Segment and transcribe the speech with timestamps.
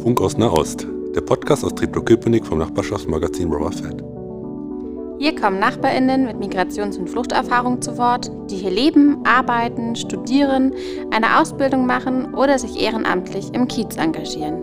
[0.00, 0.86] Funk aus Nahost,
[1.16, 4.02] der Podcast aus Treptow-Köpenick vom Nachbarschaftsmagazin Rubber Fat.
[5.18, 10.72] Hier kommen NachbarInnen mit Migrations- und Fluchterfahrung zu Wort, die hier leben, arbeiten, studieren,
[11.10, 14.62] eine Ausbildung machen oder sich ehrenamtlich im Kiez engagieren.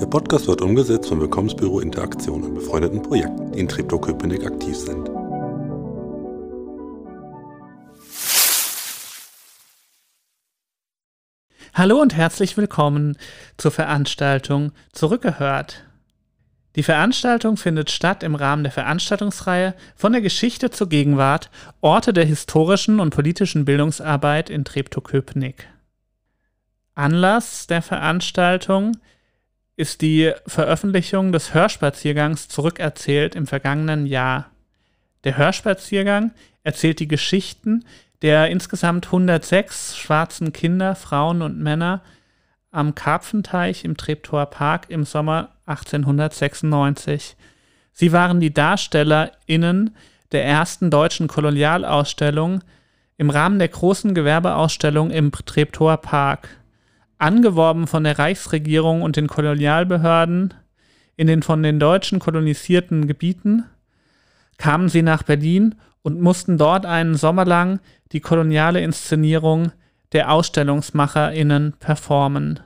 [0.00, 5.13] Der Podcast wird umgesetzt vom Willkommensbüro Interaktion und befreundeten Projekten, die in Treptow-Köpenick aktiv sind.
[11.76, 13.18] Hallo und herzlich willkommen
[13.56, 15.82] zur Veranstaltung Zurückgehört.
[16.76, 22.26] Die Veranstaltung findet statt im Rahmen der Veranstaltungsreihe von der Geschichte zur Gegenwart Orte der
[22.26, 25.66] historischen und politischen Bildungsarbeit in Treptow-Köpenick.
[26.94, 28.96] Anlass der Veranstaltung
[29.74, 34.48] ist die Veröffentlichung des Hörspaziergangs Zurückerzählt im vergangenen Jahr.
[35.24, 36.30] Der Hörspaziergang
[36.62, 37.84] erzählt die Geschichten
[38.24, 42.00] der insgesamt 106 schwarzen Kinder, Frauen und Männer
[42.70, 47.36] am Karpfenteich im Treptower Park im Sommer 1896.
[47.92, 49.94] Sie waren die DarstellerInnen
[50.32, 52.64] der ersten deutschen Kolonialausstellung
[53.18, 56.48] im Rahmen der großen Gewerbeausstellung im Treptower Park.
[57.18, 60.54] Angeworben von der Reichsregierung und den Kolonialbehörden
[61.16, 63.64] in den von den Deutschen kolonisierten Gebieten
[64.58, 67.80] kamen sie nach Berlin und mussten dort einen Sommer lang
[68.12, 69.72] die koloniale Inszenierung
[70.12, 72.60] der AusstellungsmacherInnen performen.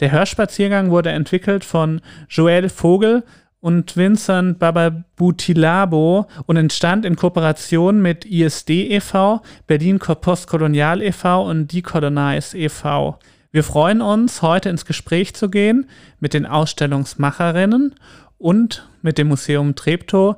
[0.00, 3.22] Der Hörspaziergang wurde entwickelt von Joël Vogel
[3.60, 11.48] und Vincent Bababutilabo und entstand in Kooperation mit ISD e.V., Berlin Postkolonial e.V.
[11.48, 13.18] und Decolonize e.V.
[13.52, 15.88] Wir freuen uns, heute ins Gespräch zu gehen
[16.18, 17.94] mit den Ausstellungsmacherinnen
[18.36, 20.36] und mit dem Museum Treptow,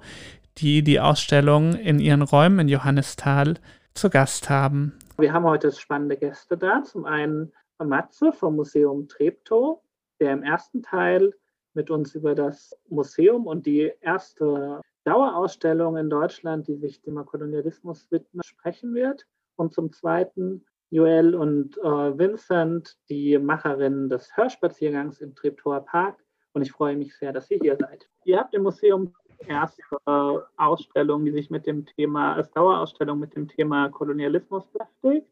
[0.58, 3.54] die die Ausstellung in ihren Räumen in Johannisthal
[3.94, 4.98] zu Gast haben.
[5.18, 6.82] Wir haben heute spannende Gäste da.
[6.82, 9.80] Zum einen Matze vom Museum Treptow,
[10.20, 11.32] der im ersten Teil
[11.74, 18.10] mit uns über das Museum und die erste Dauerausstellung in Deutschland, die sich dem Kolonialismus
[18.10, 19.26] widmet, sprechen wird.
[19.56, 26.16] Und zum zweiten Joel und äh, Vincent, die Macherinnen des Hörspaziergangs im Treptower Park.
[26.52, 28.08] Und ich freue mich sehr, dass ihr hier seid.
[28.24, 29.14] Ihr habt im Museum
[29.46, 29.82] erste
[30.56, 35.26] Ausstellung, die sich mit dem Thema, als Dauerausstellung mit dem Thema Kolonialismus beschäftigt.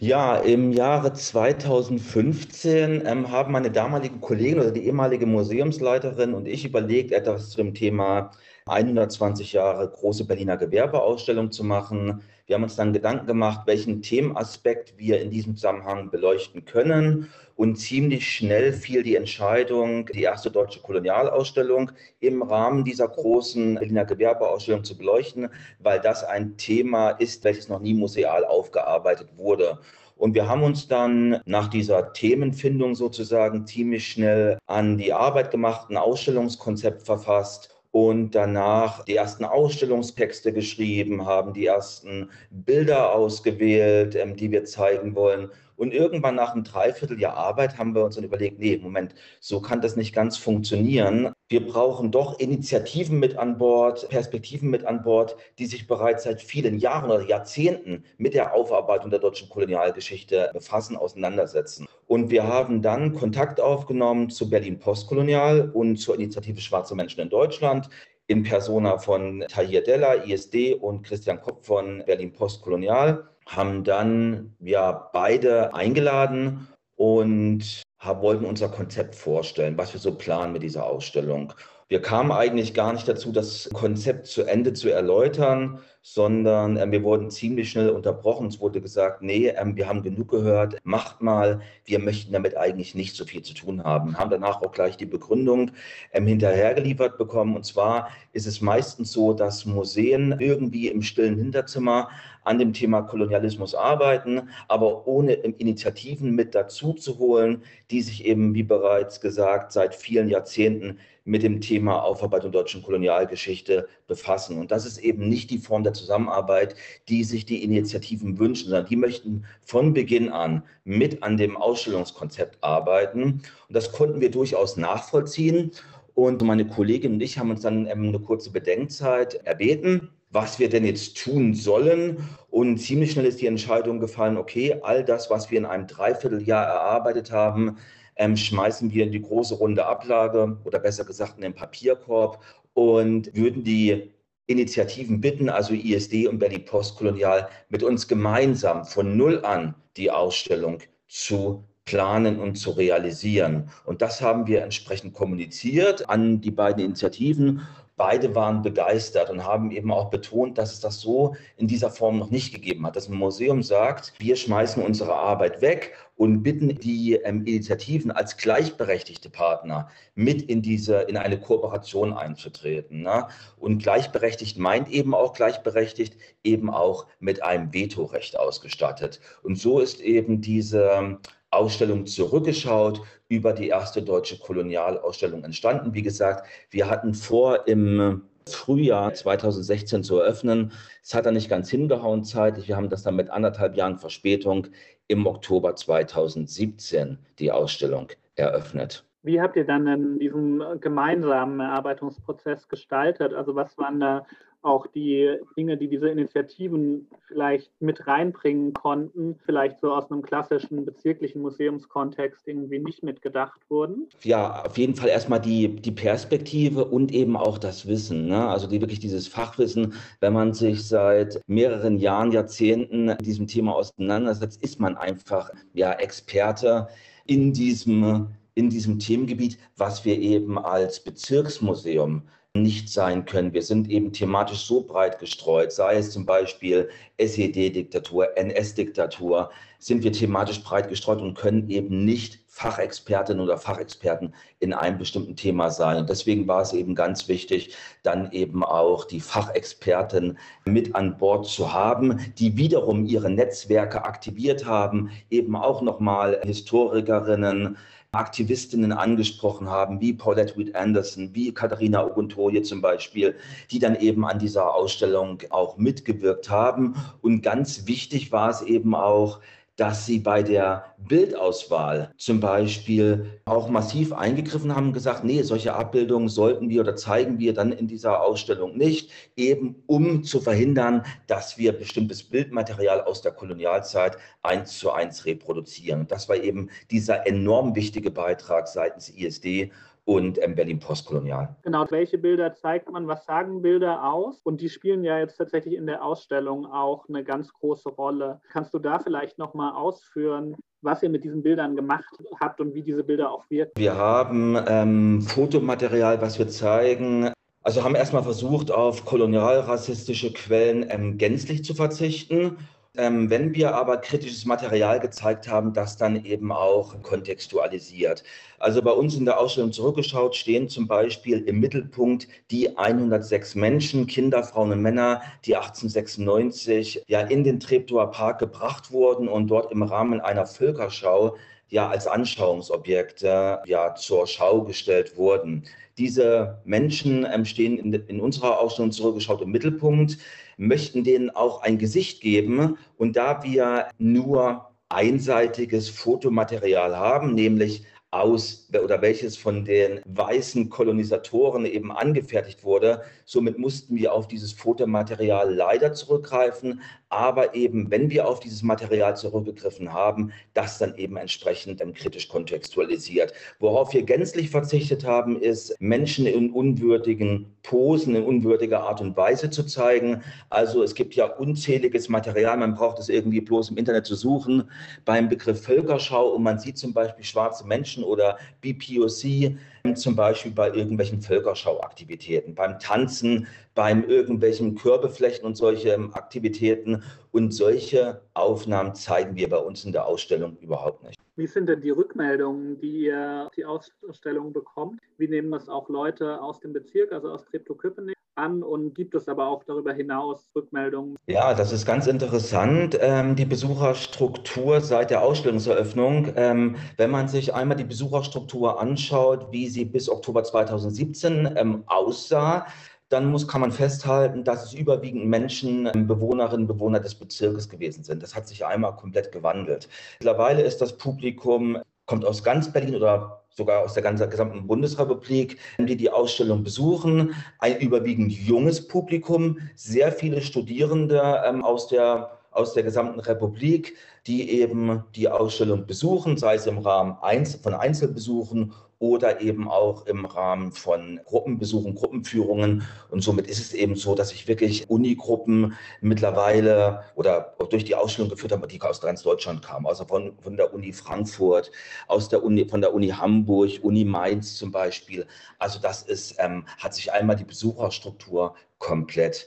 [0.00, 6.64] Ja, im Jahre 2015 ähm, haben meine damalige Kollegin oder die ehemalige Museumsleiterin und ich
[6.64, 8.30] überlegt, etwas zum Thema
[8.66, 12.22] 120 Jahre große Berliner Gewerbeausstellung zu machen.
[12.48, 17.28] Wir haben uns dann Gedanken gemacht, welchen Themenaspekt wir in diesem Zusammenhang beleuchten können.
[17.56, 24.06] Und ziemlich schnell fiel die Entscheidung, die erste deutsche Kolonialausstellung im Rahmen dieser großen Berliner
[24.06, 29.80] Gewerbeausstellung zu beleuchten, weil das ein Thema ist, welches noch nie museal aufgearbeitet wurde.
[30.16, 35.90] Und wir haben uns dann nach dieser Themenfindung sozusagen ziemlich schnell an die Arbeit gemacht,
[35.90, 44.36] ein Ausstellungskonzept verfasst und danach die ersten Ausstellungstexte geschrieben, haben die ersten Bilder ausgewählt, ähm,
[44.36, 45.50] die wir zeigen wollen.
[45.78, 49.80] Und irgendwann nach einem Dreivierteljahr Arbeit haben wir uns dann überlegt, nee, Moment, so kann
[49.80, 51.32] das nicht ganz funktionieren.
[51.48, 56.42] Wir brauchen doch Initiativen mit an Bord, Perspektiven mit an Bord, die sich bereits seit
[56.42, 61.86] vielen Jahren oder Jahrzehnten mit der Aufarbeitung der deutschen Kolonialgeschichte befassen, auseinandersetzen.
[62.08, 67.30] Und wir haben dann Kontakt aufgenommen zu Berlin Postkolonial und zur Initiative Schwarze Menschen in
[67.30, 67.88] Deutschland
[68.26, 74.92] in Persona von Tahir Della, ISD und Christian Kopp von Berlin Postkolonial haben dann ja
[74.92, 81.52] beide eingeladen und wollten unser Konzept vorstellen, was wir so planen mit dieser Ausstellung.
[81.88, 85.80] Wir kamen eigentlich gar nicht dazu, das Konzept zu Ende zu erläutern,
[86.14, 88.46] sondern äh, wir wurden ziemlich schnell unterbrochen.
[88.46, 92.94] Es wurde gesagt, nee, äh, wir haben genug gehört, macht mal, wir möchten damit eigentlich
[92.94, 94.16] nicht so viel zu tun haben.
[94.18, 95.70] Haben danach auch gleich die Begründung
[96.12, 97.56] ähm, hinterhergeliefert bekommen.
[97.56, 102.08] Und zwar ist es meistens so, dass Museen irgendwie im stillen Hinterzimmer
[102.44, 108.54] an dem Thema Kolonialismus arbeiten, aber ohne Initiativen mit dazu zu holen, die sich eben,
[108.54, 114.58] wie bereits gesagt, seit vielen Jahrzehnten mit dem Thema Aufarbeitung deutschen Kolonialgeschichte befassen.
[114.58, 116.74] Und das ist eben nicht die Form der Zusammenarbeit,
[117.08, 122.58] die sich die Initiativen wünschen, sondern die möchten von Beginn an mit an dem Ausstellungskonzept
[122.62, 123.22] arbeiten.
[123.22, 125.70] Und das konnten wir durchaus nachvollziehen.
[126.14, 130.84] Und meine Kollegin und ich haben uns dann eine kurze Bedenkzeit erbeten was wir denn
[130.84, 132.28] jetzt tun sollen.
[132.50, 136.64] Und ziemlich schnell ist die Entscheidung gefallen, okay, all das, was wir in einem Dreivierteljahr
[136.64, 137.76] erarbeitet haben,
[138.16, 142.42] ähm, schmeißen wir in die große runde Ablage oder besser gesagt in den Papierkorb
[142.78, 144.12] und würden die
[144.46, 150.78] Initiativen bitten, also ISD und Berlin Postkolonial, mit uns gemeinsam von Null an die Ausstellung
[151.08, 153.68] zu planen und zu realisieren.
[153.84, 157.62] Und das haben wir entsprechend kommuniziert an die beiden Initiativen
[157.98, 162.18] beide waren begeistert und haben eben auch betont, dass es das so in dieser Form
[162.18, 162.96] noch nicht gegeben hat.
[162.96, 169.30] Ein Museum sagt, wir schmeißen unsere Arbeit weg und bitten die ähm, Initiativen als gleichberechtigte
[169.30, 173.02] Partner mit in diese, in eine Kooperation einzutreten.
[173.02, 173.28] Ne?
[173.56, 179.20] Und gleichberechtigt meint eben auch gleichberechtigt, eben auch mit einem Vetorecht ausgestattet.
[179.42, 181.18] Und so ist eben diese
[181.50, 185.94] Ausstellung zurückgeschaut über die erste deutsche Kolonialausstellung entstanden.
[185.94, 190.72] Wie gesagt, wir hatten vor, im Frühjahr 2016 zu eröffnen.
[191.02, 192.68] Es hat dann nicht ganz hingehauen zeitlich.
[192.68, 194.68] Wir haben das dann mit anderthalb Jahren Verspätung
[195.06, 199.07] im Oktober 2017 die Ausstellung eröffnet.
[199.22, 203.34] Wie habt ihr dann diesen gemeinsamen Erarbeitungsprozess gestaltet?
[203.34, 204.26] Also was waren da
[204.62, 210.84] auch die Dinge, die diese Initiativen vielleicht mit reinbringen konnten, vielleicht so aus einem klassischen
[210.84, 214.08] bezirklichen Museumskontext irgendwie nicht mitgedacht wurden?
[214.22, 218.26] Ja, auf jeden Fall erstmal die, die Perspektive und eben auch das Wissen.
[218.26, 218.48] Ne?
[218.48, 223.74] Also die, wirklich dieses Fachwissen, wenn man sich seit mehreren Jahren, Jahrzehnten mit diesem Thema
[223.74, 226.88] auseinandersetzt, ist man einfach ja Experte
[227.26, 228.28] in diesem
[228.58, 232.22] in diesem Themengebiet, was wir eben als Bezirksmuseum
[232.54, 233.52] nicht sein können.
[233.52, 236.88] Wir sind eben thematisch so breit gestreut, sei es zum Beispiel
[237.18, 244.72] SED-Diktatur, NS-Diktatur, sind wir thematisch breit gestreut und können eben nicht Fachexpertinnen oder Fachexperten in
[244.72, 245.98] einem bestimmten Thema sein.
[245.98, 251.46] Und deswegen war es eben ganz wichtig, dann eben auch die Fachexperten mit an Bord
[251.46, 257.76] zu haben, die wiederum ihre Netzwerke aktiviert haben, eben auch nochmal Historikerinnen,
[258.12, 263.34] Aktivistinnen angesprochen haben, wie Paulette Reed Anderson, wie Katharina Oguntoye zum Beispiel,
[263.70, 266.94] die dann eben an dieser Ausstellung auch mitgewirkt haben.
[267.20, 269.40] Und ganz wichtig war es eben auch,
[269.78, 275.72] dass sie bei der Bildauswahl zum Beispiel auch massiv eingegriffen haben und gesagt, nee, solche
[275.72, 281.04] Abbildungen sollten wir oder zeigen wir dann in dieser Ausstellung nicht, eben um zu verhindern,
[281.28, 286.08] dass wir bestimmtes Bildmaterial aus der Kolonialzeit eins zu eins reproduzieren.
[286.08, 289.70] Das war eben dieser enorm wichtige Beitrag seitens ISD
[290.08, 291.54] und ähm, Berlin Postkolonial.
[291.64, 294.40] Genau, welche Bilder zeigt man, was sagen Bilder aus?
[294.42, 298.40] Und die spielen ja jetzt tatsächlich in der Ausstellung auch eine ganz große Rolle.
[298.50, 302.08] Kannst du da vielleicht nochmal ausführen, was ihr mit diesen Bildern gemacht
[302.40, 303.72] habt und wie diese Bilder auch wirken?
[303.76, 307.30] Wir haben ähm, Fotomaterial, was wir zeigen.
[307.62, 312.56] Also haben erstmal versucht, auf kolonialrassistische Quellen ähm, gänzlich zu verzichten
[312.96, 318.24] ähm, wenn wir aber kritisches Material gezeigt haben, das dann eben auch kontextualisiert.
[318.58, 324.06] Also bei uns in der Ausstellung zurückgeschaut stehen zum Beispiel im Mittelpunkt die 106 Menschen,
[324.06, 329.70] Kinder, Frauen und Männer, die 1896 ja in den Treptower Park gebracht wurden und dort
[329.70, 331.36] im Rahmen einer Völkerschau
[331.68, 335.64] ja als Anschauungsobjekte ja zur Schau gestellt wurden.
[335.98, 340.18] Diese Menschen ähm, stehen in, in unserer Ausstellung zurückgeschaut im Mittelpunkt
[340.58, 342.76] möchten denen auch ein Gesicht geben.
[342.98, 351.66] Und da wir nur einseitiges Fotomaterial haben, nämlich aus oder welches von den weißen Kolonisatoren
[351.66, 353.02] eben angefertigt wurde.
[353.26, 359.16] Somit mussten wir auf dieses Fotomaterial leider zurückgreifen, aber eben, wenn wir auf dieses Material
[359.16, 363.32] zurückgegriffen haben, das dann eben entsprechend kritisch kontextualisiert.
[363.58, 369.50] Worauf wir gänzlich verzichtet haben, ist, Menschen in unwürdigen Posen, in unwürdiger Art und Weise
[369.50, 370.22] zu zeigen.
[370.50, 374.70] Also es gibt ja unzähliges Material, man braucht es irgendwie bloß im Internet zu suchen,
[375.04, 379.56] beim Begriff Völkerschau und man sieht zum Beispiel schwarze Menschen oder BPOC
[379.94, 387.02] zum Beispiel bei irgendwelchen Völkerschauaktivitäten, beim Tanzen, beim irgendwelchen Körbeflechten und solche Aktivitäten.
[387.30, 391.18] Und solche Aufnahmen zeigen wir bei uns in der Ausstellung überhaupt nicht.
[391.36, 395.00] Wie sind denn die Rückmeldungen, die ihr die Ausstellung bekommt?
[395.18, 398.17] Wie nehmen das auch Leute aus dem Bezirk, also aus Treptow-Köpenick?
[398.38, 401.16] An und gibt es aber auch darüber hinaus Rückmeldungen?
[401.26, 406.32] Ja, das ist ganz interessant, ähm, die Besucherstruktur seit der Ausstellungseröffnung.
[406.36, 412.66] Ähm, wenn man sich einmal die Besucherstruktur anschaut, wie sie bis Oktober 2017 ähm, aussah,
[413.08, 418.04] dann muss, kann man festhalten, dass es überwiegend Menschen, ähm, Bewohnerinnen, Bewohner des Bezirkes gewesen
[418.04, 418.22] sind.
[418.22, 419.88] Das hat sich einmal komplett gewandelt.
[420.20, 425.58] Mittlerweile ist das Publikum, kommt aus ganz Berlin oder sogar aus der ganzen gesamten Bundesrepublik,
[425.78, 427.34] die die Ausstellung besuchen.
[427.58, 433.94] Ein überwiegend junges Publikum, sehr viele Studierende ähm, aus der aus der gesamten Republik,
[434.26, 437.16] die eben die Ausstellung besuchen, sei es im Rahmen
[437.62, 442.82] von Einzelbesuchen oder eben auch im Rahmen von Gruppenbesuchen, Gruppenführungen.
[443.10, 448.28] Und somit ist es eben so, dass ich wirklich Unigruppen mittlerweile oder durch die Ausstellung
[448.30, 451.70] geführt habe, die aus ganz Deutschland kamen, also von, von der Uni Frankfurt,
[452.08, 455.26] aus der Uni, von der Uni Hamburg, Uni Mainz zum Beispiel.
[455.58, 459.46] Also das ist, ähm, hat sich einmal die Besucherstruktur komplett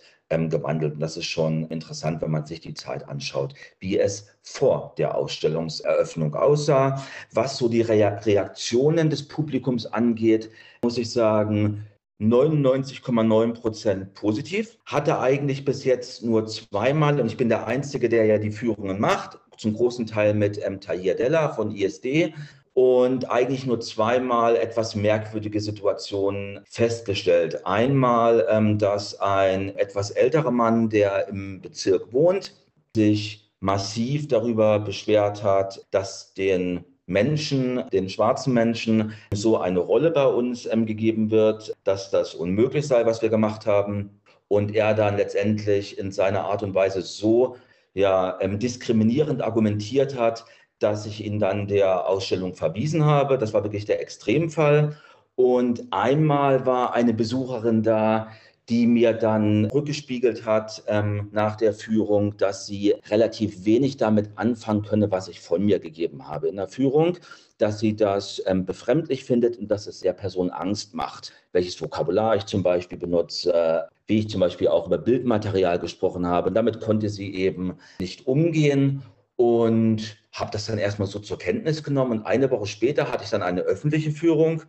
[0.50, 0.94] gewandelt.
[0.94, 5.16] Und das ist schon interessant, wenn man sich die Zeit anschaut, wie es vor der
[5.16, 7.04] Ausstellungseröffnung aussah.
[7.34, 10.50] Was so die Reaktionen des Publikums angeht,
[10.84, 11.86] muss ich sagen,
[12.22, 14.78] 99,9 Prozent positiv.
[14.86, 19.00] Hatte eigentlich bis jetzt nur zweimal, und ich bin der Einzige, der ja die Führungen
[19.00, 22.34] macht, zum großen Teil mit ähm, Tahir Della von ISD
[22.74, 27.66] und eigentlich nur zweimal etwas merkwürdige Situationen festgestellt.
[27.66, 32.56] Einmal, ähm, dass ein etwas älterer Mann, der im Bezirk wohnt,
[32.96, 40.26] sich massiv darüber beschwert hat, dass den Menschen, den schwarzen Menschen, so eine Rolle bei
[40.26, 44.22] uns ähm, gegeben wird, dass das unmöglich sei, was wir gemacht haben.
[44.48, 47.58] Und er dann letztendlich in seiner Art und Weise so
[47.94, 50.46] ja, ähm, diskriminierend argumentiert hat,
[50.82, 53.38] dass ich ihn dann der Ausstellung verwiesen habe.
[53.38, 54.98] Das war wirklich der Extremfall.
[55.36, 58.30] Und einmal war eine Besucherin da,
[58.70, 64.84] die mir dann rückgespiegelt hat ähm, nach der Führung, dass sie relativ wenig damit anfangen
[64.84, 67.18] könne, was ich von mir gegeben habe in der Führung,
[67.58, 72.36] dass sie das ähm, befremdlich findet und dass es der Person Angst macht, welches Vokabular
[72.38, 76.50] ich zum Beispiel benutze, äh, wie ich zum Beispiel auch über Bildmaterial gesprochen habe.
[76.50, 79.04] Und damit konnte sie eben nicht umgehen
[79.36, 82.20] und habe das dann erstmal so zur Kenntnis genommen.
[82.20, 84.64] Und eine Woche später hatte ich dann eine öffentliche Führung.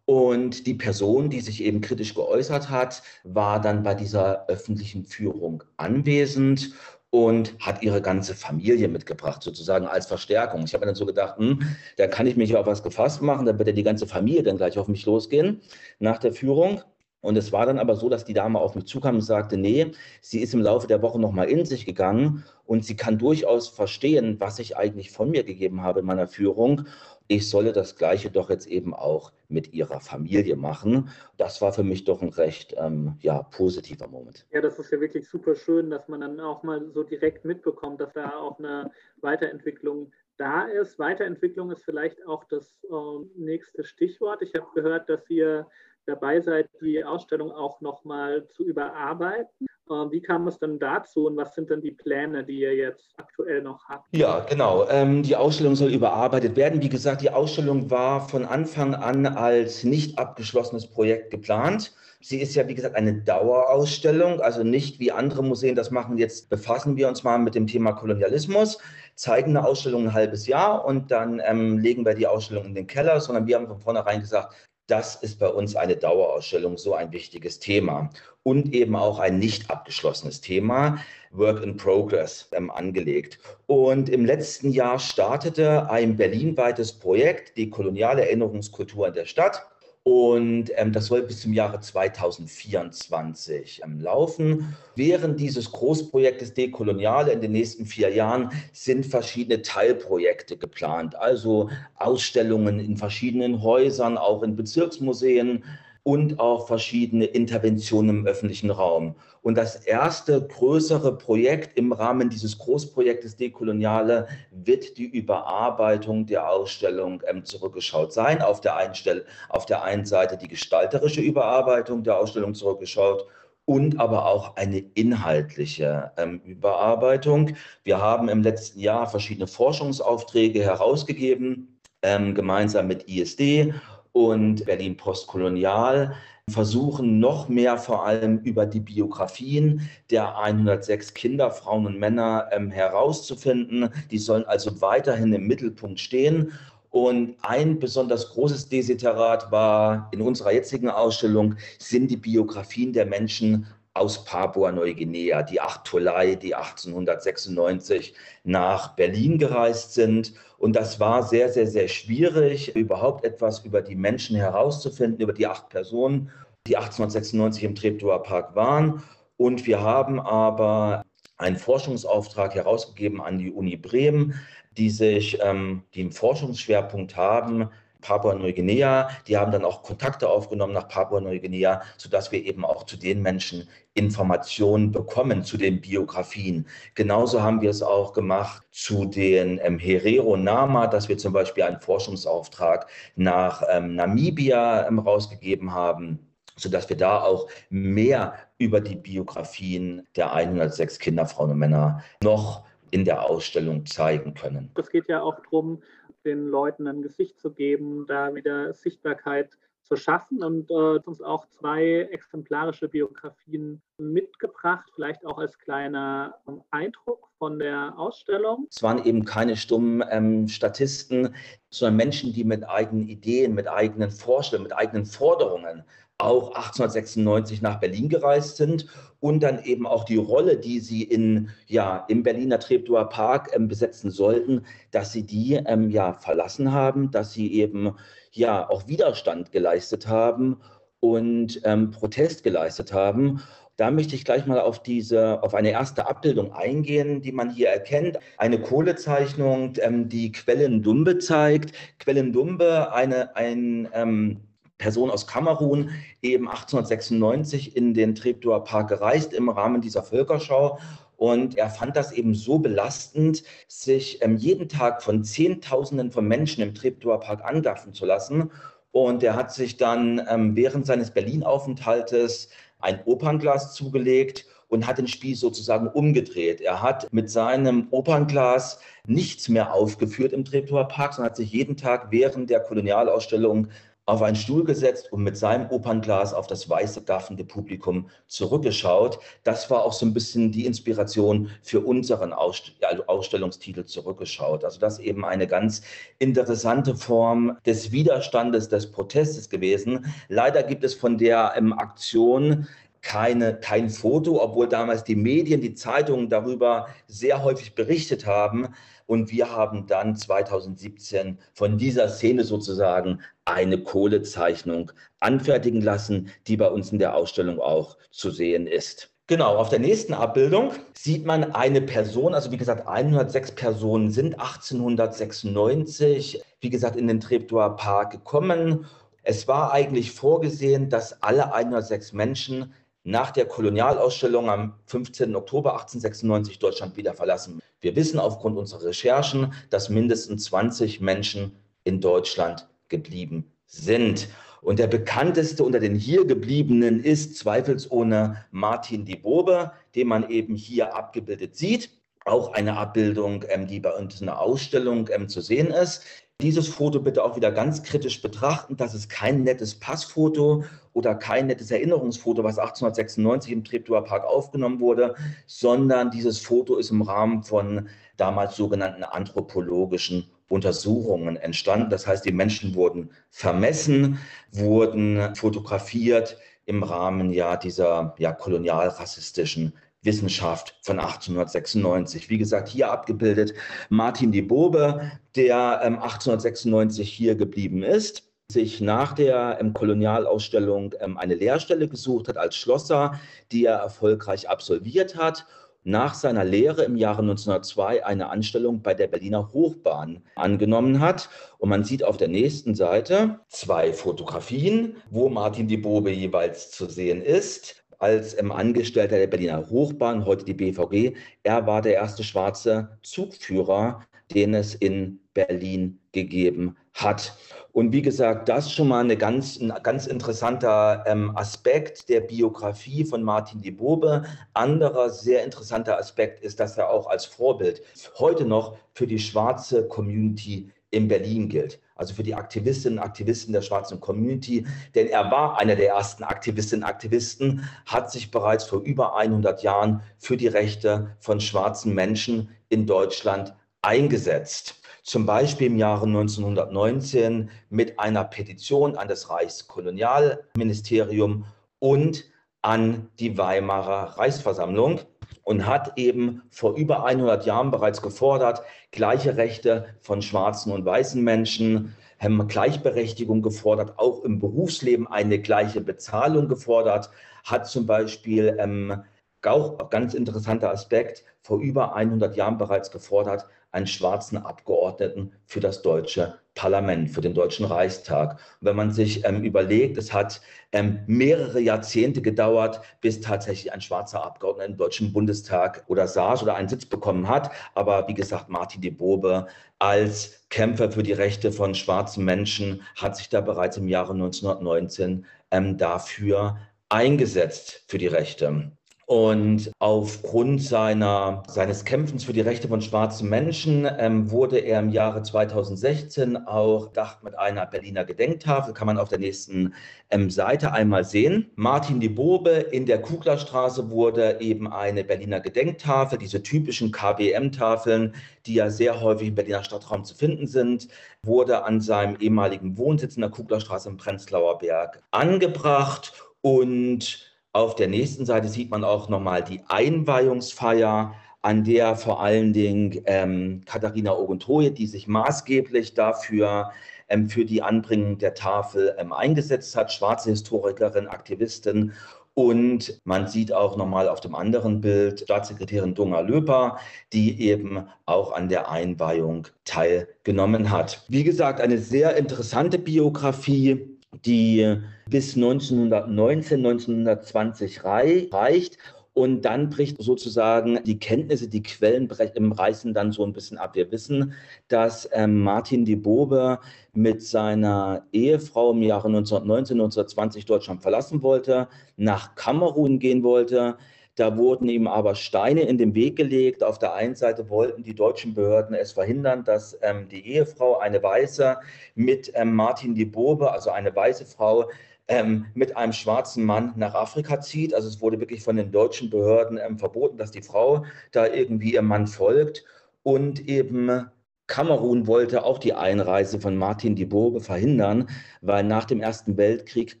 [0.04, 5.62] Und die Person, die sich eben kritisch geäußert hat, war dann bei dieser öffentlichen Führung
[5.76, 6.72] anwesend
[7.10, 10.64] und hat ihre ganze Familie mitgebracht, sozusagen als Verstärkung.
[10.64, 11.60] Ich habe mir dann so gedacht, hm,
[11.98, 14.56] da kann ich mich auf was gefasst machen, dann wird ja die ganze Familie dann
[14.56, 15.60] gleich auf mich losgehen
[15.98, 16.80] nach der Führung.
[17.22, 19.92] Und es war dann aber so, dass die Dame auf mich zukam und sagte, nee,
[20.20, 24.36] sie ist im Laufe der Woche nochmal in sich gegangen und sie kann durchaus verstehen,
[24.40, 26.86] was ich eigentlich von mir gegeben habe in meiner Führung.
[27.28, 31.10] Ich solle das Gleiche doch jetzt eben auch mit ihrer Familie machen.
[31.36, 34.44] Das war für mich doch ein recht ähm, ja, positiver Moment.
[34.50, 38.00] Ja, das ist ja wirklich super schön, dass man dann auch mal so direkt mitbekommt,
[38.00, 40.98] dass da auch eine Weiterentwicklung da ist.
[40.98, 44.42] Weiterentwicklung ist vielleicht auch das äh, nächste Stichwort.
[44.42, 45.68] Ich habe gehört, dass ihr
[46.06, 49.66] dabei seid, die Ausstellung auch nochmal zu überarbeiten.
[49.90, 53.12] Ähm, wie kam es dann dazu und was sind denn die Pläne, die ihr jetzt
[53.16, 54.06] aktuell noch habt?
[54.14, 54.86] Ja, genau.
[54.88, 56.82] Ähm, die Ausstellung soll überarbeitet werden.
[56.82, 61.94] Wie gesagt, die Ausstellung war von Anfang an als nicht abgeschlossenes Projekt geplant.
[62.20, 66.18] Sie ist ja, wie gesagt, eine Dauerausstellung, also nicht wie andere Museen das machen.
[66.18, 68.78] Jetzt befassen wir uns mal mit dem Thema Kolonialismus,
[69.16, 72.86] zeigen eine Ausstellung ein halbes Jahr und dann ähm, legen wir die Ausstellung in den
[72.86, 74.54] Keller, sondern wir haben von vornherein gesagt,
[74.92, 78.10] das ist bei uns eine Dauerausstellung so ein wichtiges Thema
[78.42, 80.98] und eben auch ein nicht abgeschlossenes Thema,
[81.30, 83.38] Work in Progress, ähm, angelegt.
[83.66, 89.66] Und im letzten Jahr startete ein berlinweites Projekt, die koloniale Erinnerungskultur in der Stadt.
[90.04, 94.74] Und ähm, das soll bis zum Jahre 2024 ähm, laufen.
[94.96, 102.80] Während dieses Großprojektes Dekoloniale in den nächsten vier Jahren sind verschiedene Teilprojekte geplant, also Ausstellungen
[102.80, 105.62] in verschiedenen Häusern, auch in Bezirksmuseen,
[106.04, 109.14] und auch verschiedene Interventionen im öffentlichen Raum.
[109.42, 117.22] Und das erste größere Projekt im Rahmen dieses Großprojektes Dekoloniale wird die Überarbeitung der Ausstellung
[117.26, 118.40] ähm, zurückgeschaut sein.
[118.40, 123.26] Auf der, einen Stelle, auf der einen Seite die gestalterische Überarbeitung der Ausstellung zurückgeschaut
[123.64, 127.56] und aber auch eine inhaltliche ähm, Überarbeitung.
[127.82, 133.74] Wir haben im letzten Jahr verschiedene Forschungsaufträge herausgegeben, ähm, gemeinsam mit ISD
[134.12, 136.14] und Berlin Postkolonial
[136.50, 142.70] versuchen noch mehr vor allem über die Biografien der 106 Kinder, Frauen und Männer ähm,
[142.70, 143.90] herauszufinden.
[144.10, 146.52] Die sollen also weiterhin im Mittelpunkt stehen.
[146.90, 153.66] Und ein besonders großes Desiderat war in unserer jetzigen Ausstellung, sind die Biografien der Menschen
[153.94, 160.32] aus Papua-Neuguinea, die acht Tolai, die 1896 nach Berlin gereist sind.
[160.58, 165.46] Und das war sehr, sehr, sehr schwierig, überhaupt etwas über die Menschen herauszufinden, über die
[165.46, 166.30] acht Personen,
[166.66, 169.02] die 1896 im Treptower Park waren.
[169.36, 171.02] Und wir haben aber
[171.36, 174.34] einen Forschungsauftrag herausgegeben an die Uni Bremen,
[174.76, 177.68] die sich, ähm, einen Forschungsschwerpunkt haben
[178.02, 179.08] Papua-Neuguinea.
[179.26, 183.68] Die haben dann auch Kontakte aufgenommen nach Papua-Neuguinea, sodass wir eben auch zu den Menschen
[183.94, 186.66] Informationen bekommen zu den Biografien.
[186.94, 191.64] Genauso haben wir es auch gemacht zu den ähm, Herero Nama, dass wir zum Beispiel
[191.64, 196.18] einen Forschungsauftrag nach ähm, Namibia ähm, rausgegeben haben
[196.56, 202.64] sodass wir da auch mehr über die Biografien der 106 Kinder, Frauen und Männer noch
[202.92, 204.70] in der Ausstellung zeigen können.
[204.78, 205.82] Es geht ja auch darum,
[206.24, 209.50] den Leuten ein Gesicht zu geben, da wieder Sichtbarkeit
[209.82, 216.38] zu schaffen und äh, uns auch zwei exemplarische Biografien mitgebracht, vielleicht auch als kleiner
[216.70, 218.68] Eindruck von der Ausstellung.
[218.70, 221.34] Es waren eben keine stummen ähm, Statisten,
[221.70, 225.84] sondern Menschen, die mit eigenen Ideen, mit eigenen Vorstellungen, mit eigenen Forderungen
[226.22, 228.86] auch 1896 nach Berlin gereist sind
[229.20, 233.68] und dann eben auch die Rolle, die sie in, ja, im Berliner Treptower Park ähm,
[233.68, 237.94] besetzen sollten, dass sie die ähm, ja, verlassen haben, dass sie eben
[238.32, 240.58] ja auch Widerstand geleistet haben
[241.00, 243.42] und ähm, Protest geleistet haben.
[243.76, 247.68] Da möchte ich gleich mal auf diese, auf eine erste Abbildung eingehen, die man hier
[247.68, 248.18] erkennt.
[248.38, 251.72] Eine Kohlezeichnung, ähm, die Quellendumbe zeigt.
[251.98, 254.40] Quellendumbe, eine, ein ähm,
[254.82, 255.90] Person aus Kamerun
[256.22, 260.80] eben 1896 in den Treptower Park gereist im Rahmen dieser Völkerschau.
[261.16, 266.64] Und er fand das eben so belastend, sich ähm, jeden Tag von Zehntausenden von Menschen
[266.64, 268.50] im Treptower Park angaffen zu lassen.
[268.90, 272.48] Und er hat sich dann ähm, während seines Berlin-Aufenthaltes
[272.80, 276.60] ein Opernglas zugelegt und hat den Spieß sozusagen umgedreht.
[276.60, 281.76] Er hat mit seinem Opernglas nichts mehr aufgeführt im Treptower Park, sondern hat sich jeden
[281.76, 283.68] Tag während der Kolonialausstellung
[284.04, 289.20] auf einen Stuhl gesetzt und mit seinem Opernglas auf das weiße gaffende Publikum zurückgeschaut.
[289.44, 294.64] Das war auch so ein bisschen die Inspiration für unseren Ausstellungstitel zurückgeschaut.
[294.64, 295.82] Also das eben eine ganz
[296.18, 300.06] interessante Form des Widerstandes, des Protestes gewesen.
[300.28, 302.66] Leider gibt es von der ähm, Aktion
[303.02, 308.68] keine, kein Foto, obwohl damals die Medien, die Zeitungen darüber sehr häufig berichtet haben.
[309.12, 314.90] Und wir haben dann 2017 von dieser Szene sozusagen eine Kohlezeichnung
[315.20, 319.10] anfertigen lassen, die bei uns in der Ausstellung auch zu sehen ist.
[319.26, 324.40] Genau, auf der nächsten Abbildung sieht man eine Person, also wie gesagt, 106 Personen sind
[324.40, 328.86] 1896, wie gesagt, in den Treptower Park gekommen.
[329.22, 332.72] Es war eigentlich vorgesehen, dass alle 106 Menschen
[333.04, 335.34] nach der Kolonialausstellung am 15.
[335.34, 337.60] Oktober 1896 Deutschland wieder verlassen.
[337.80, 344.28] Wir wissen aufgrund unserer Recherchen, dass mindestens 20 Menschen in Deutschland geblieben sind.
[344.60, 350.54] Und der bekannteste unter den hier gebliebenen ist zweifelsohne Martin die Bobe, den man eben
[350.54, 351.90] hier abgebildet sieht.
[352.24, 356.04] Auch eine Abbildung, ähm, die bei uns in der Ausstellung ähm, zu sehen ist.
[356.42, 358.76] Dieses Foto bitte auch wieder ganz kritisch betrachten.
[358.76, 364.80] Das ist kein nettes Passfoto oder kein nettes Erinnerungsfoto, was 1896 im Treptower Park aufgenommen
[364.80, 365.14] wurde,
[365.46, 371.90] sondern dieses Foto ist im Rahmen von damals sogenannten anthropologischen Untersuchungen entstanden.
[371.90, 374.18] Das heißt, die Menschen wurden vermessen,
[374.50, 382.28] wurden fotografiert im Rahmen ja dieser ja, kolonialrassistischen Wissenschaft von 1896.
[382.28, 383.54] Wie gesagt, hier abgebildet
[383.88, 391.16] Martin de Bobe, der ähm, 1896 hier geblieben ist sich nach der ähm, Kolonialausstellung ähm,
[391.16, 393.18] eine Lehrstelle gesucht hat als Schlosser,
[393.50, 395.46] die er erfolgreich absolviert hat
[395.84, 401.28] nach seiner Lehre im Jahre 1902 eine Anstellung bei der Berliner Hochbahn angenommen hat.
[401.58, 406.86] Und man sieht auf der nächsten Seite zwei Fotografien, wo Martin die Bobe jeweils zu
[406.86, 407.81] sehen ist.
[408.02, 411.14] Als ähm, Angestellter der Berliner Hochbahn, heute die BVG.
[411.44, 414.00] Er war der erste schwarze Zugführer,
[414.34, 417.36] den es in Berlin gegeben hat.
[417.70, 422.22] Und wie gesagt, das ist schon mal eine ganz, ein ganz interessanter ähm, Aspekt der
[422.22, 424.24] Biografie von Martin de Bobe.
[424.52, 427.82] Anderer sehr interessanter Aspekt ist, dass er auch als Vorbild
[428.18, 431.80] heute noch für die schwarze Community in Berlin gilt.
[431.96, 434.64] Also für die Aktivistinnen und Aktivisten der schwarzen Community.
[434.94, 439.64] Denn er war einer der ersten Aktivistinnen und Aktivisten, hat sich bereits vor über 100
[439.64, 447.50] Jahren für die Rechte von schwarzen Menschen in Deutschland eingesetzt zum Beispiel im Jahre 1919
[447.70, 451.44] mit einer Petition an das Reichskolonialministerium
[451.80, 452.24] und
[452.62, 455.00] an die Weimarer Reichsversammlung
[455.42, 461.22] und hat eben vor über 100 Jahren bereits gefordert, gleiche Rechte von schwarzen und weißen
[461.22, 467.10] Menschen, haben Gleichberechtigung gefordert, auch im Berufsleben eine gleiche Bezahlung gefordert,
[467.44, 469.02] hat zum Beispiel ähm,
[469.44, 475.82] auch ganz interessanter Aspekt vor über 100 Jahren bereits gefordert, einen schwarzen Abgeordneten für das
[475.82, 478.32] deutsche Parlament, für den Deutschen Reichstag.
[478.60, 483.80] Und wenn man sich ähm, überlegt, es hat ähm, mehrere Jahrzehnte gedauert, bis tatsächlich ein
[483.80, 487.50] schwarzer Abgeordneter im Deutschen Bundestag oder saß oder einen Sitz bekommen hat.
[487.74, 489.46] Aber wie gesagt, Martin de Bobe
[489.78, 495.24] als Kämpfer für die Rechte von schwarzen Menschen hat sich da bereits im Jahre 1919
[495.50, 496.58] ähm, dafür
[496.90, 498.72] eingesetzt, für die Rechte.
[499.06, 504.90] Und aufgrund seiner, seines Kämpfens für die Rechte von schwarzen Menschen ähm, wurde er im
[504.90, 509.74] Jahre 2016 auch Dach mit einer Berliner Gedenktafel, kann man auf der nächsten
[510.10, 511.50] ähm, Seite einmal sehen.
[511.56, 518.14] Martin die Bobe in der Kuglerstraße wurde eben eine Berliner Gedenktafel, diese typischen KBM-Tafeln,
[518.46, 520.88] die ja sehr häufig im Berliner Stadtraum zu finden sind,
[521.24, 527.88] wurde an seinem ehemaligen Wohnsitz in der Kuglerstraße im Prenzlauer Berg angebracht und auf der
[527.88, 534.16] nächsten Seite sieht man auch nochmal die Einweihungsfeier, an der vor allen Dingen ähm, Katharina
[534.16, 536.70] Oguntoje, die sich maßgeblich dafür
[537.08, 541.92] ähm, für die Anbringung der Tafel ähm, eingesetzt hat, schwarze Historikerin, Aktivistin.
[542.34, 546.78] Und man sieht auch nochmal auf dem anderen Bild Staatssekretärin Dunga Löper,
[547.12, 551.04] die eben auch an der Einweihung teilgenommen hat.
[551.08, 553.91] Wie gesagt, eine sehr interessante Biografie
[554.24, 554.76] die
[555.08, 558.78] bis 1919, 1920 reicht.
[559.14, 563.74] Und dann bricht sozusagen die Kenntnisse, die Quellen reißen dann so ein bisschen ab.
[563.74, 564.32] Wir wissen,
[564.68, 566.58] dass ähm, Martin de Bobe
[566.94, 573.76] mit seiner Ehefrau im Jahre 1919, 1920 Deutschland verlassen wollte, nach Kamerun gehen wollte.
[574.16, 576.62] Da wurden ihm aber Steine in den Weg gelegt.
[576.62, 581.02] Auf der einen Seite wollten die deutschen Behörden es verhindern, dass ähm, die Ehefrau, eine
[581.02, 581.56] Weiße,
[581.94, 584.68] mit ähm, Martin die Bobe, also eine weiße Frau,
[585.08, 587.74] ähm, mit einem schwarzen Mann nach Afrika zieht.
[587.74, 591.74] Also es wurde wirklich von den deutschen Behörden ähm, verboten, dass die Frau da irgendwie
[591.74, 592.64] ihrem Mann folgt.
[593.02, 594.10] Und eben
[594.46, 598.08] Kamerun wollte auch die Einreise von Martin die Bourbe verhindern,
[598.40, 600.00] weil nach dem Ersten Weltkrieg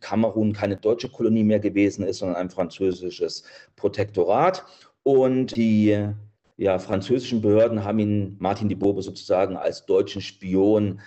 [0.00, 3.44] Kamerun keine deutsche Kolonie mehr gewesen ist, sondern ein französisches
[3.76, 4.64] Protektorat.
[5.04, 6.06] Und die
[6.56, 11.00] ja, französischen Behörden haben ihn, Martin die Bourbe sozusagen als deutschen Spion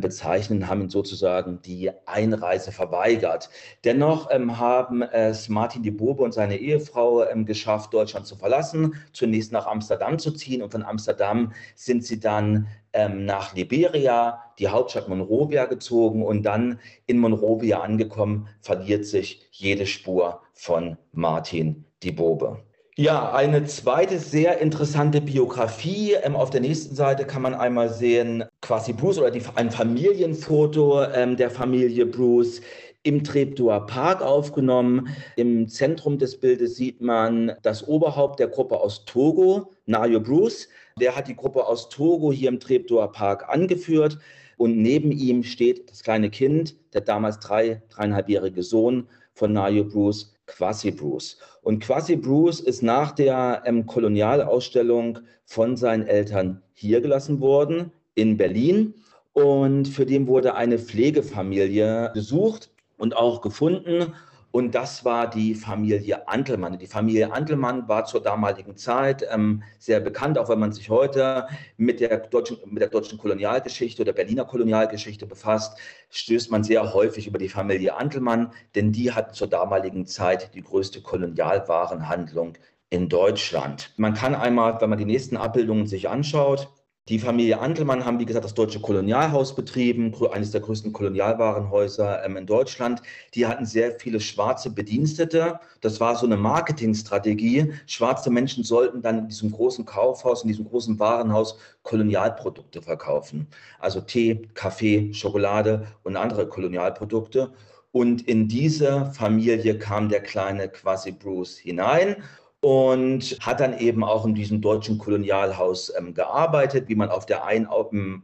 [0.00, 3.48] bezeichnen, haben ihn sozusagen die Einreise verweigert.
[3.84, 8.94] Dennoch ähm, haben es Martin de Bourbe und seine Ehefrau ähm, geschafft, Deutschland zu verlassen,
[9.12, 14.68] zunächst nach Amsterdam zu ziehen und von Amsterdam sind sie dann ähm, nach Liberia, die
[14.68, 22.10] Hauptstadt Monrovia gezogen und dann in Monrovia angekommen, verliert sich jede Spur von Martin de
[22.10, 22.62] Bourbe.
[23.00, 26.14] Ja, eine zweite sehr interessante Biografie.
[26.14, 31.04] Ähm, auf der nächsten Seite kann man einmal sehen, quasi Bruce oder die, ein Familienfoto
[31.04, 32.60] ähm, der Familie Bruce
[33.04, 35.14] im Treptower Park aufgenommen.
[35.36, 40.68] Im Zentrum des Bildes sieht man das Oberhaupt der Gruppe aus Togo, Nayo Bruce.
[41.00, 44.18] Der hat die Gruppe aus Togo hier im Treptower Park angeführt.
[44.56, 50.34] Und neben ihm steht das kleine Kind, der damals drei, dreieinhalbjährige Sohn von Nayo Bruce,
[50.48, 51.38] Quasi Bruce.
[51.62, 58.36] Und Quasi Bruce ist nach der ähm, Kolonialausstellung von seinen Eltern hier gelassen worden in
[58.36, 58.94] Berlin.
[59.32, 64.14] Und für den wurde eine Pflegefamilie gesucht und auch gefunden.
[64.50, 66.78] Und das war die Familie Antelmann.
[66.78, 71.46] Die Familie Antelmann war zur damaligen Zeit ähm, sehr bekannt, auch wenn man sich heute
[71.76, 75.78] mit der, deutschen, mit der deutschen Kolonialgeschichte oder Berliner Kolonialgeschichte befasst,
[76.10, 80.62] stößt man sehr häufig über die Familie Antelmann, denn die hatten zur damaligen Zeit die
[80.62, 82.54] größte Kolonialwarenhandlung
[82.88, 83.92] in Deutschland.
[83.98, 86.70] Man kann einmal, wenn man die nächsten Abbildungen sich anschaut,
[87.08, 92.36] die Familie Antelmann haben, wie gesagt, das Deutsche Kolonialhaus betrieben, eines der größten Kolonialwarenhäuser ähm,
[92.36, 93.00] in Deutschland.
[93.34, 95.58] Die hatten sehr viele schwarze Bedienstete.
[95.80, 97.72] Das war so eine Marketingstrategie.
[97.86, 103.46] Schwarze Menschen sollten dann in diesem großen Kaufhaus, in diesem großen Warenhaus Kolonialprodukte verkaufen.
[103.78, 107.52] Also Tee, Kaffee, Schokolade und andere Kolonialprodukte.
[107.90, 112.16] Und in diese Familie kam der kleine Quasi Bruce hinein
[112.60, 117.44] und hat dann eben auch in diesem deutschen Kolonialhaus ähm, gearbeitet, wie man auf der
[117.44, 117.68] einen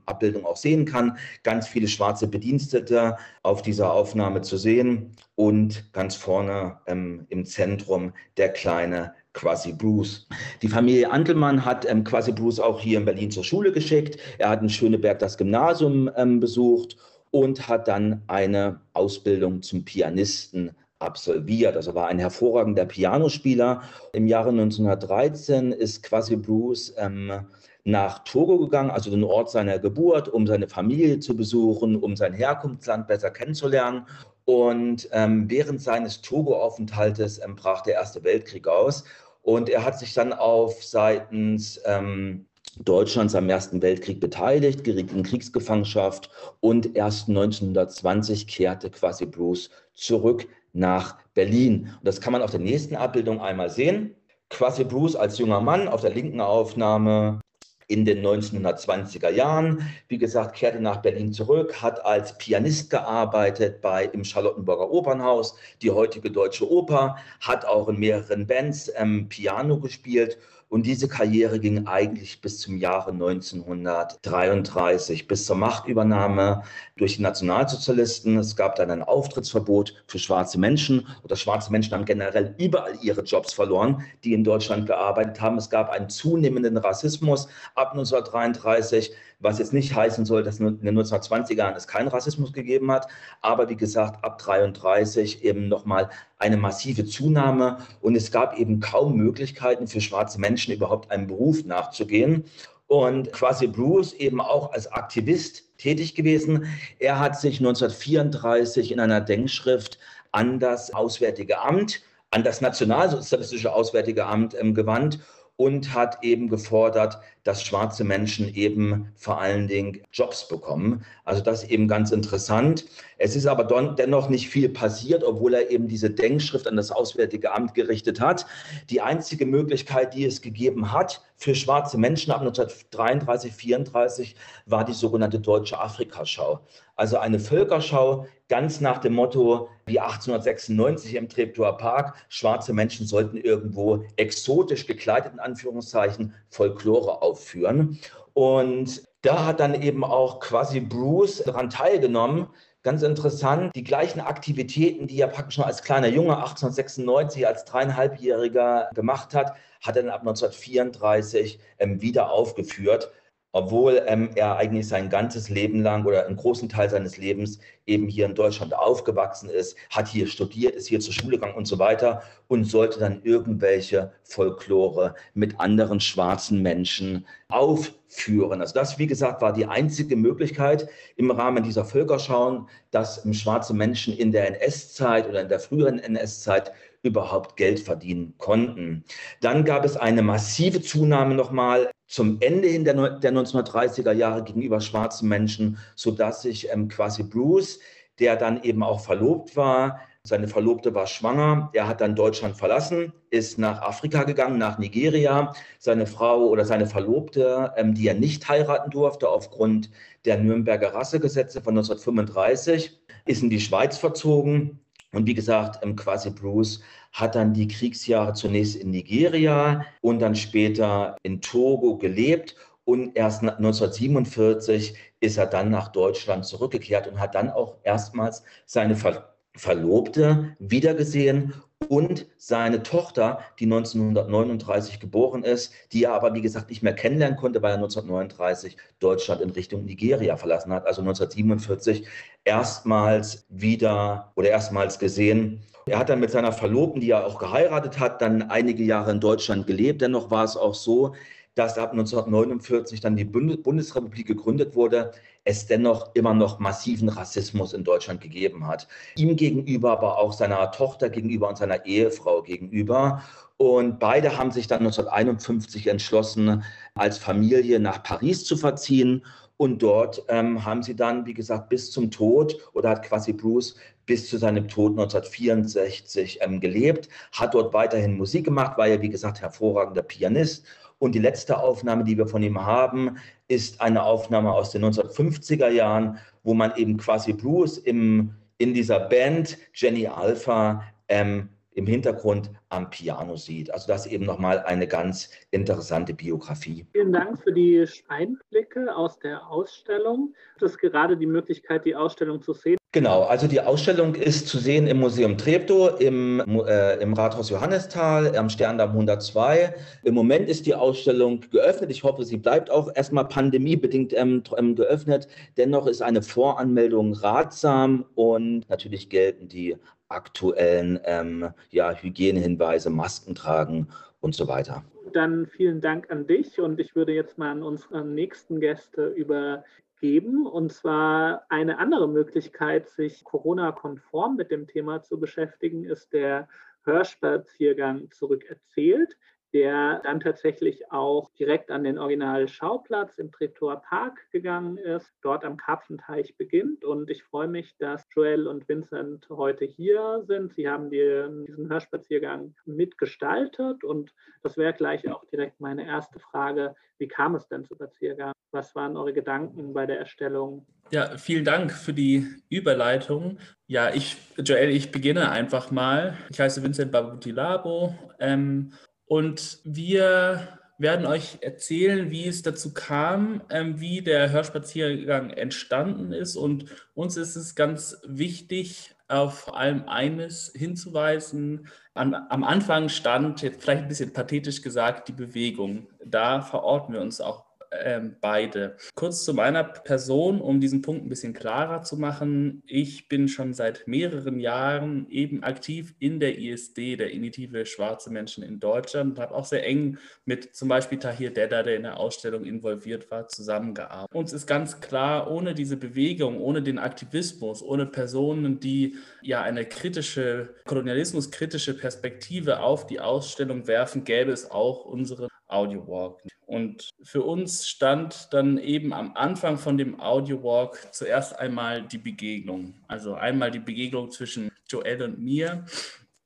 [0.06, 1.16] Abbildung auch sehen kann.
[1.44, 8.12] Ganz viele schwarze Bedienstete auf dieser Aufnahme zu sehen und ganz vorne ähm, im Zentrum
[8.36, 10.26] der kleine Quasi Bruce.
[10.62, 14.18] Die Familie Antelmann hat ähm, Quasi Bruce auch hier in Berlin zur Schule geschickt.
[14.38, 16.96] Er hat in Schöneberg das Gymnasium ähm, besucht
[17.30, 20.70] und hat dann eine Ausbildung zum Pianisten
[21.04, 21.76] absolviert.
[21.76, 23.82] Also war ein hervorragender Pianospieler.
[24.12, 27.46] Im Jahre 1913 ist Quasi Bruce ähm,
[27.84, 32.32] nach Togo gegangen, also den Ort seiner Geburt, um seine Familie zu besuchen, um sein
[32.32, 34.06] Herkunftsland besser kennenzulernen.
[34.46, 39.04] Und ähm, während seines Togo-Aufenthaltes ähm, brach der Erste Weltkrieg aus.
[39.42, 42.46] Und er hat sich dann auf seitens ähm,
[42.82, 50.48] Deutschlands am Ersten Weltkrieg beteiligt, geriet in Kriegsgefangenschaft und erst 1920 kehrte quasi Bruce zurück
[50.74, 51.90] nach Berlin.
[51.98, 54.14] Und das kann man auf der nächsten Abbildung einmal sehen.
[54.50, 57.40] Quasi Bruce als junger Mann auf der linken Aufnahme
[57.86, 59.90] in den 1920er Jahren.
[60.08, 65.90] Wie gesagt, kehrte nach Berlin zurück, hat als Pianist gearbeitet bei im Charlottenburger Opernhaus, die
[65.90, 70.38] heutige Deutsche Oper, hat auch in mehreren Bands ähm, Piano gespielt
[70.74, 76.64] und diese Karriere ging eigentlich bis zum Jahre 1933, bis zur Machtübernahme
[76.96, 78.38] durch die Nationalsozialisten.
[78.38, 83.22] Es gab dann ein Auftrittsverbot für schwarze Menschen oder schwarze Menschen haben generell überall ihre
[83.22, 85.58] Jobs verloren, die in Deutschland gearbeitet haben.
[85.58, 90.98] Es gab einen zunehmenden Rassismus ab 1933 was jetzt nicht heißen soll, dass in den
[90.98, 93.08] 1920er Jahren es keinen Rassismus gegeben hat,
[93.40, 99.16] aber wie gesagt, ab 33 eben nochmal eine massive Zunahme und es gab eben kaum
[99.16, 102.44] Möglichkeiten für schwarze Menschen überhaupt einem Beruf nachzugehen.
[102.86, 106.66] Und quasi Bruce eben auch als Aktivist tätig gewesen.
[106.98, 109.98] Er hat sich 1934 in einer Denkschrift
[110.32, 115.20] an das Auswärtige Amt, an das Nationalsozialistische Auswärtige Amt ähm, gewandt
[115.56, 121.04] und hat eben gefordert, dass schwarze Menschen eben vor allen Dingen Jobs bekommen.
[121.24, 122.86] Also das ist eben ganz interessant.
[123.18, 127.52] Es ist aber dennoch nicht viel passiert, obwohl er eben diese Denkschrift an das Auswärtige
[127.52, 128.46] Amt gerichtet hat.
[128.90, 134.92] Die einzige Möglichkeit, die es gegeben hat für schwarze Menschen ab 1933, 34 war die
[134.92, 136.60] sogenannte Deutsche Afrikaschau.
[136.96, 143.36] Also eine Völkerschau ganz nach dem Motto wie 1896 im Treptower Park, schwarze Menschen sollten
[143.36, 147.98] irgendwo exotisch gekleidet, in Anführungszeichen, Folklore aufführen.
[148.32, 152.48] Und da hat dann eben auch quasi Bruce daran teilgenommen,
[152.84, 158.90] Ganz interessant, die gleichen Aktivitäten, die er praktisch schon als kleiner Junge 1896 als dreieinhalbjähriger
[158.94, 163.10] gemacht hat, hat er dann ab 1934 ähm, wieder aufgeführt
[163.54, 168.08] obwohl ähm, er eigentlich sein ganzes Leben lang oder einen großen Teil seines Lebens eben
[168.08, 171.78] hier in Deutschland aufgewachsen ist, hat hier studiert, ist hier zur Schule gegangen und so
[171.78, 178.60] weiter und sollte dann irgendwelche Folklore mit anderen schwarzen Menschen aufführen.
[178.60, 184.16] Also das, wie gesagt, war die einzige Möglichkeit im Rahmen dieser Völkerschauen, dass schwarze Menschen
[184.16, 186.72] in der NS-Zeit oder in der früheren NS-Zeit
[187.04, 189.04] überhaupt Geld verdienen konnten.
[189.40, 194.80] Dann gab es eine massive Zunahme nochmal zum Ende hin der, der 1930er Jahre gegenüber
[194.80, 197.78] schwarzen Menschen, sodass sich ähm, quasi Bruce,
[198.18, 201.68] der dann eben auch verlobt war, seine Verlobte war schwanger.
[201.74, 205.52] Er hat dann Deutschland verlassen, ist nach Afrika gegangen, nach Nigeria.
[205.78, 209.90] Seine Frau oder seine Verlobte, ähm, die er nicht heiraten durfte aufgrund
[210.24, 214.80] der Nürnberger Rassegesetze von 1935, ist in die Schweiz verzogen.
[215.14, 216.80] Und wie gesagt, ähm, quasi Bruce
[217.12, 222.56] hat dann die Kriegsjahre zunächst in Nigeria und dann später in Togo gelebt.
[222.84, 228.96] Und erst 1947 ist er dann nach Deutschland zurückgekehrt und hat dann auch erstmals seine
[228.96, 231.54] Ver Verlobte wiedergesehen
[231.88, 237.38] und seine Tochter, die 1939 geboren ist, die er aber, wie gesagt, nicht mehr kennenlernen
[237.38, 240.86] konnte, weil er 1939 Deutschland in Richtung Nigeria verlassen hat.
[240.86, 242.06] Also 1947
[242.44, 245.60] erstmals wieder oder erstmals gesehen.
[245.86, 249.20] Er hat dann mit seiner Verlobten, die er auch geheiratet hat, dann einige Jahre in
[249.20, 250.00] Deutschland gelebt.
[250.00, 251.14] Dennoch war es auch so,
[251.54, 255.12] dass ab 1949 dann die Bundesrepublik gegründet wurde,
[255.44, 258.88] es dennoch immer noch massiven Rassismus in Deutschland gegeben hat.
[259.16, 263.22] Ihm gegenüber, aber auch seiner Tochter gegenüber und seiner Ehefrau gegenüber.
[263.56, 266.64] Und beide haben sich dann 1951 entschlossen,
[266.94, 269.24] als Familie nach Paris zu verziehen.
[269.56, 273.76] Und dort ähm, haben sie dann, wie gesagt, bis zum Tod oder hat quasi Bruce
[274.04, 279.08] bis zu seinem Tod 1964 ähm, gelebt, hat dort weiterhin Musik gemacht, war ja, wie
[279.08, 280.66] gesagt, hervorragender Pianist
[281.04, 285.68] und die letzte Aufnahme, die wir von ihm haben, ist eine Aufnahme aus den 1950er
[285.68, 292.50] Jahren, wo man eben quasi Bruce im, in dieser Band Jenny Alpha ähm, im Hintergrund
[292.70, 293.70] am Piano sieht.
[293.70, 296.86] Also das ist eben nochmal eine ganz interessante Biografie.
[296.92, 300.34] Vielen Dank für die Einblicke aus der Ausstellung.
[300.58, 302.78] Das ist gerade die Möglichkeit, die Ausstellung zu sehen.
[302.94, 308.36] Genau, also die Ausstellung ist zu sehen im Museum Treptow, im, äh, im Rathaus Johannisthal,
[308.36, 309.74] am Sterndamm 102.
[310.04, 311.90] Im Moment ist die Ausstellung geöffnet.
[311.90, 315.26] Ich hoffe, sie bleibt auch erstmal pandemiebedingt ähm, ähm, geöffnet.
[315.56, 319.76] Dennoch ist eine Voranmeldung ratsam und natürlich gelten die
[320.06, 323.88] aktuellen ähm, ja, Hygienehinweise, Masken tragen
[324.20, 324.84] und so weiter.
[325.12, 329.64] Dann vielen Dank an dich und ich würde jetzt mal an unsere nächsten Gäste über
[330.04, 330.46] geben.
[330.46, 336.46] Und zwar eine andere Möglichkeit, sich Corona-konform mit dem Thema zu beschäftigen, ist der
[336.82, 339.16] Hörspaziergang zurückerzählt.
[339.54, 345.56] Der dann tatsächlich auch direkt an den Originalschauplatz im Treptower Park gegangen ist, dort am
[345.56, 346.84] Karpfenteich beginnt.
[346.84, 350.52] Und ich freue mich, dass Joel und Vincent heute hier sind.
[350.54, 354.12] Sie haben die, diesen Hörspaziergang mitgestaltet und
[354.42, 356.74] das wäre gleich auch direkt meine erste Frage.
[356.98, 358.32] Wie kam es denn zum Spaziergang?
[358.50, 360.66] Was waren eure Gedanken bei der Erstellung?
[360.90, 363.38] Ja, vielen Dank für die Überleitung.
[363.68, 366.16] Ja, ich, Joel, ich beginne einfach mal.
[366.30, 368.72] Ich heiße Vincent Babutilabo ähm,
[369.06, 376.36] und wir werden euch erzählen, wie es dazu kam, ähm, wie der Hörspaziergang entstanden ist.
[376.36, 381.68] Und uns ist es ganz wichtig, auf vor allem eines hinzuweisen.
[381.92, 385.86] An, am Anfang stand, jetzt vielleicht ein bisschen pathetisch gesagt, die Bewegung.
[386.04, 387.44] Da verorten wir uns auch
[387.82, 388.76] ähm, beide.
[388.94, 392.62] Kurz zu meiner Person, um diesen Punkt ein bisschen klarer zu machen.
[392.66, 398.44] Ich bin schon seit mehreren Jahren eben aktiv in der ISD, der Initiative Schwarze Menschen
[398.44, 401.98] in Deutschland, und habe auch sehr eng mit zum Beispiel Tahir Dedda, der in der
[401.98, 404.14] Ausstellung involviert war, zusammengearbeitet.
[404.14, 409.64] Uns ist ganz klar, ohne diese Bewegung, ohne den Aktivismus, ohne Personen, die ja eine
[409.64, 416.22] kritische, kolonialismuskritische Perspektive auf die Ausstellung werfen, gäbe es auch unsere Audio Walk.
[416.46, 421.98] Und für uns stand dann eben am Anfang von dem Audio Walk zuerst einmal die
[421.98, 422.74] Begegnung.
[422.88, 425.64] Also einmal die Begegnung zwischen Joel und mir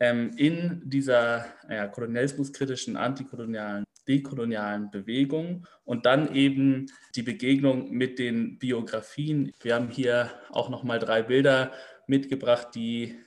[0.01, 8.59] ähm, in dieser ja, kolonialismuskritischen, antikolonialen, dekolonialen Bewegung und dann eben die Begegnung mit den
[8.59, 9.53] Biografien.
[9.61, 11.73] Wir haben hier auch nochmal drei Bilder
[12.07, 13.19] mitgebracht, die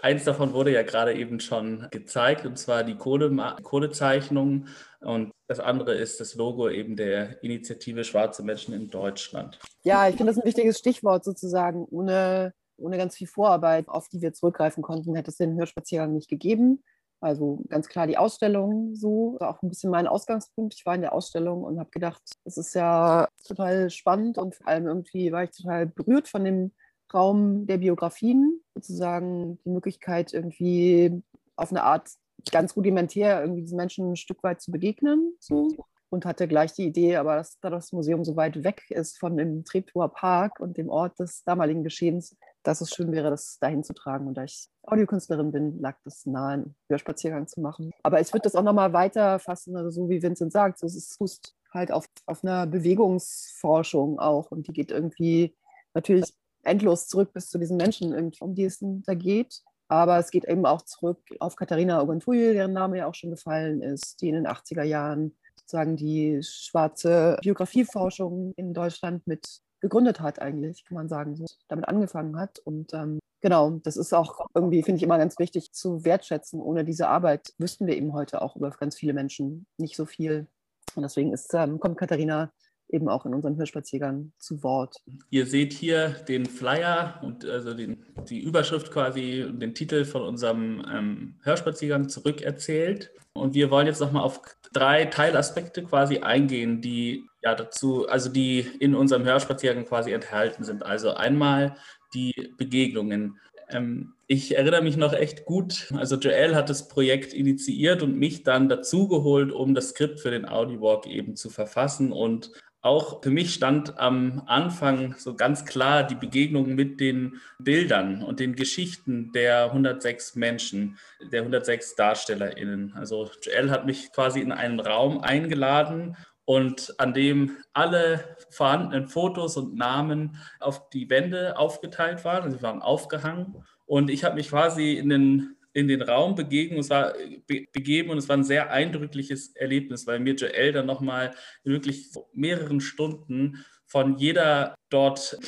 [0.00, 3.30] Eins davon wurde ja gerade eben schon gezeigt, und zwar die Kohle,
[3.62, 4.66] Kohlezeichnung.
[5.00, 9.58] Und das andere ist das Logo eben der Initiative Schwarze Menschen in Deutschland.
[9.84, 11.84] Ja, ich finde das ein wichtiges Stichwort sozusagen.
[11.90, 16.28] Ohne, ohne ganz viel Vorarbeit, auf die wir zurückgreifen konnten, hätte es den Hörspaziergang nicht
[16.28, 16.82] gegeben.
[17.20, 20.74] Also ganz klar die Ausstellung so, war auch ein bisschen mein Ausgangspunkt.
[20.74, 24.66] Ich war in der Ausstellung und habe gedacht, das ist ja total spannend und vor
[24.66, 26.72] allem irgendwie war ich total berührt von dem
[27.14, 31.22] Raum der Biografien, sozusagen die Möglichkeit, irgendwie
[31.56, 32.10] auf eine Art
[32.50, 35.34] ganz rudimentär irgendwie diesen Menschen ein Stück weit zu begegnen.
[35.38, 35.76] So.
[36.10, 39.38] Und hatte gleich die Idee, aber dass, da das Museum so weit weg ist von
[39.38, 43.82] dem Treptower Park und dem Ort des damaligen Geschehens, dass es schön wäre, das dahin
[43.82, 44.26] zu tragen.
[44.26, 47.92] Und da ich Audiokünstlerin bin, lag das nahe, einen Hörspaziergang zu machen.
[48.02, 51.16] Aber ich würde das auch nochmal weiter fassen, also so wie Vincent sagt, so, es
[51.16, 54.50] fußt halt auf, auf einer Bewegungsforschung auch.
[54.50, 55.56] Und die geht irgendwie
[55.94, 59.62] natürlich endlos zurück bis zu diesen Menschen, um die es da geht.
[59.88, 63.82] Aber es geht eben auch zurück auf Katharina Oguntuye, deren Name ja auch schon gefallen
[63.82, 69.46] ist, die in den 80er Jahren sozusagen die schwarze Biografieforschung in Deutschland mit
[69.82, 72.58] gegründet hat, eigentlich, kann man sagen, so damit angefangen hat.
[72.60, 76.60] Und ähm, genau, das ist auch irgendwie, finde ich, immer ganz wichtig zu wertschätzen.
[76.60, 80.46] Ohne diese Arbeit wüssten wir eben heute auch über ganz viele Menschen nicht so viel.
[80.94, 82.52] Und deswegen ist, ähm, kommt Katharina
[82.88, 84.96] eben auch in unserem Hörspaziergang zu Wort.
[85.30, 90.84] Ihr seht hier den Flyer und also den, die Überschrift quasi den Titel von unserem
[90.92, 93.10] ähm, Hörspaziergang zurückerzählt.
[93.32, 94.40] Und wir wollen jetzt nochmal auf
[94.72, 100.84] drei Teilaspekte quasi eingehen, die ja dazu, also die in unserem Hörspaziergang quasi enthalten sind.
[100.84, 101.76] Also einmal
[102.14, 103.38] die Begegnungen.
[103.70, 105.92] Ähm, ich erinnere mich noch echt gut.
[105.96, 110.46] Also Joel hat das Projekt initiiert und mich dann dazugeholt, um das Skript für den
[110.46, 116.16] Audiowalk eben zu verfassen und auch für mich stand am Anfang so ganz klar die
[116.16, 120.98] Begegnung mit den Bildern und den Geschichten der 106 Menschen,
[121.30, 122.92] der 106 DarstellerInnen.
[122.94, 129.56] Also Joel hat mich quasi in einen Raum eingeladen und an dem alle vorhandenen Fotos
[129.56, 132.42] und Namen auf die Wände aufgeteilt waren.
[132.42, 133.64] Also sie waren aufgehangen.
[133.86, 137.14] Und ich habe mich quasi in den in den Raum begegnen, es war,
[137.46, 142.10] be, begeben und es war ein sehr eindrückliches Erlebnis, weil mir Joel dann nochmal wirklich
[142.32, 145.38] mehreren Stunden von jeder dort